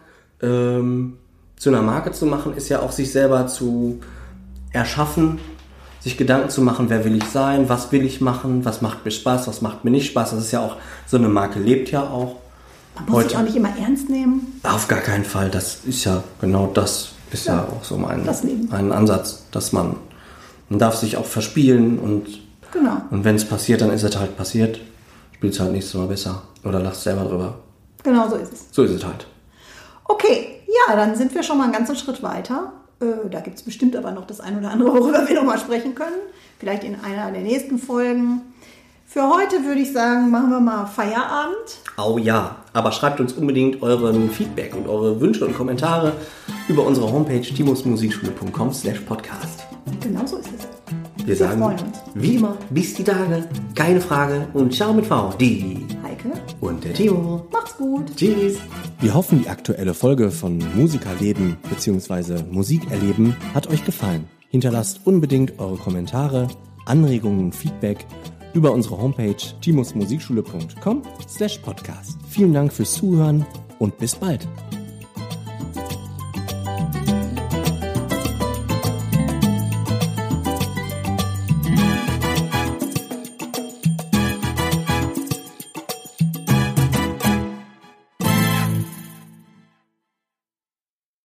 ähm, 0.40 1.14
zu 1.56 1.70
einer 1.70 1.82
Marke 1.82 2.12
zu 2.12 2.26
machen, 2.26 2.56
ist 2.56 2.68
ja 2.68 2.80
auch 2.80 2.92
sich 2.92 3.10
selber 3.10 3.48
zu 3.48 3.98
erschaffen, 4.72 5.38
sich 6.00 6.16
Gedanken 6.16 6.50
zu 6.50 6.62
machen, 6.62 6.90
wer 6.90 7.04
will 7.04 7.16
ich 7.16 7.24
sein, 7.24 7.68
was 7.68 7.92
will 7.92 8.04
ich 8.04 8.20
machen, 8.20 8.64
was 8.64 8.82
macht 8.82 9.04
mir 9.04 9.10
Spaß, 9.10 9.46
was 9.48 9.62
macht 9.62 9.84
mir 9.84 9.90
nicht 9.90 10.06
Spaß. 10.06 10.30
Das 10.30 10.40
ist 10.40 10.52
ja 10.52 10.60
auch, 10.60 10.76
so 11.06 11.16
eine 11.16 11.28
Marke 11.28 11.60
lebt 11.60 11.90
ja 11.90 12.02
auch. 12.02 12.36
man 12.96 13.06
muss 13.08 13.24
sich 13.24 13.36
auch 13.36 13.42
nicht 13.42 13.56
immer 13.56 13.76
ernst 13.78 14.08
nehmen. 14.08 14.60
Auf 14.64 14.88
gar 14.88 15.00
keinen 15.00 15.24
Fall. 15.24 15.48
Das 15.50 15.80
ist 15.84 16.04
ja 16.04 16.22
genau 16.40 16.70
das 16.74 17.10
ist 17.30 17.46
ja, 17.46 17.56
Ja, 17.56 17.62
auch 17.68 17.84
so 17.84 17.96
mein, 17.96 18.28
ein 18.70 18.92
Ansatz, 18.92 19.44
dass 19.52 19.72
man, 19.72 19.96
man 20.68 20.78
darf 20.78 20.96
sich 20.96 21.16
auch 21.16 21.24
verspielen 21.24 21.98
und, 21.98 22.26
Genau. 22.72 22.96
und 23.10 23.24
wenn 23.24 23.36
es 23.36 23.44
passiert, 23.44 23.80
dann 23.82 23.90
ist 23.90 24.02
es 24.02 24.16
halt 24.16 24.36
passiert. 24.36 24.80
Spielst 25.36 25.60
halt 25.60 25.72
nächstes 25.72 25.94
Mal 25.94 26.06
besser 26.06 26.42
oder 26.64 26.80
lachst 26.80 27.02
selber 27.02 27.24
drüber. 27.24 27.54
Genau 28.02 28.28
so 28.28 28.36
ist 28.36 28.52
es. 28.52 28.66
So 28.72 28.82
ist 28.82 28.92
es 28.92 29.04
halt. 29.04 29.26
Okay, 30.04 30.60
ja, 30.88 30.96
dann 30.96 31.14
sind 31.14 31.34
wir 31.34 31.42
schon 31.42 31.58
mal 31.58 31.64
einen 31.64 31.72
ganzen 31.72 31.96
Schritt 31.96 32.22
weiter. 32.22 32.72
Äh, 33.02 33.28
da 33.30 33.40
gibt 33.40 33.56
es 33.56 33.62
bestimmt 33.62 33.96
aber 33.96 34.12
noch 34.12 34.26
das 34.26 34.40
ein 34.40 34.58
oder 34.58 34.70
andere, 34.70 34.94
worüber 34.94 35.28
wir 35.28 35.34
noch 35.34 35.44
mal 35.44 35.58
sprechen 35.58 35.94
können. 35.94 36.16
Vielleicht 36.58 36.84
in 36.84 36.96
einer 37.00 37.30
der 37.32 37.42
nächsten 37.42 37.78
Folgen. 37.78 38.42
Für 39.06 39.28
heute 39.28 39.64
würde 39.64 39.80
ich 39.80 39.92
sagen, 39.92 40.30
machen 40.30 40.48
wir 40.48 40.60
mal 40.60 40.86
Feierabend. 40.86 41.80
Oh 41.98 42.16
ja, 42.16 42.56
aber 42.72 42.92
schreibt 42.92 43.20
uns 43.20 43.34
unbedingt 43.34 43.82
euren 43.82 44.30
Feedback 44.30 44.74
und 44.74 44.88
eure 44.88 45.20
Wünsche 45.20 45.44
und 45.44 45.54
Kommentare 45.54 46.14
über 46.68 46.86
unsere 46.86 47.12
Homepage 47.12 47.42
timusmusikschule.com 47.42 48.72
slash 48.72 49.00
podcast. 49.00 49.66
Genau 50.00 50.24
so 50.24 50.38
ist 50.38 50.48
es. 50.56 50.61
Wir 51.24 51.28
Wir 51.28 51.36
sagen, 51.36 51.60
freuen 51.60 51.78
uns. 51.78 51.98
wie 52.14 52.34
immer, 52.36 52.56
bis 52.70 52.94
die 52.94 53.04
Tage, 53.04 53.48
keine 53.74 54.00
Frage 54.00 54.48
und 54.54 54.74
ciao 54.74 54.92
mit 54.92 55.06
V, 55.06 55.32
die 55.38 55.86
Heike, 56.02 56.32
und 56.60 56.82
der 56.84 56.94
Timo. 56.94 57.46
macht's 57.52 57.76
gut. 57.76 58.14
Tschüss. 58.16 58.58
Wir 59.00 59.14
hoffen, 59.14 59.40
die 59.42 59.48
aktuelle 59.48 59.94
Folge 59.94 60.30
von 60.30 60.58
Musikerleben 60.74 61.56
bzw. 61.70 62.42
Musikerleben 62.50 63.36
hat 63.54 63.68
euch 63.68 63.84
gefallen. 63.84 64.24
Hinterlasst 64.48 65.00
unbedingt 65.04 65.58
eure 65.58 65.76
Kommentare, 65.76 66.48
Anregungen 66.86 67.40
und 67.46 67.54
Feedback 67.54 68.04
über 68.52 68.72
unsere 68.72 68.98
Homepage 69.00 69.36
timusmusikschule.com 69.62 71.02
slash 71.28 71.58
podcast. 71.58 72.18
Vielen 72.28 72.52
Dank 72.52 72.72
fürs 72.72 72.92
Zuhören 72.94 73.46
und 73.78 73.96
bis 73.98 74.14
bald. 74.16 74.46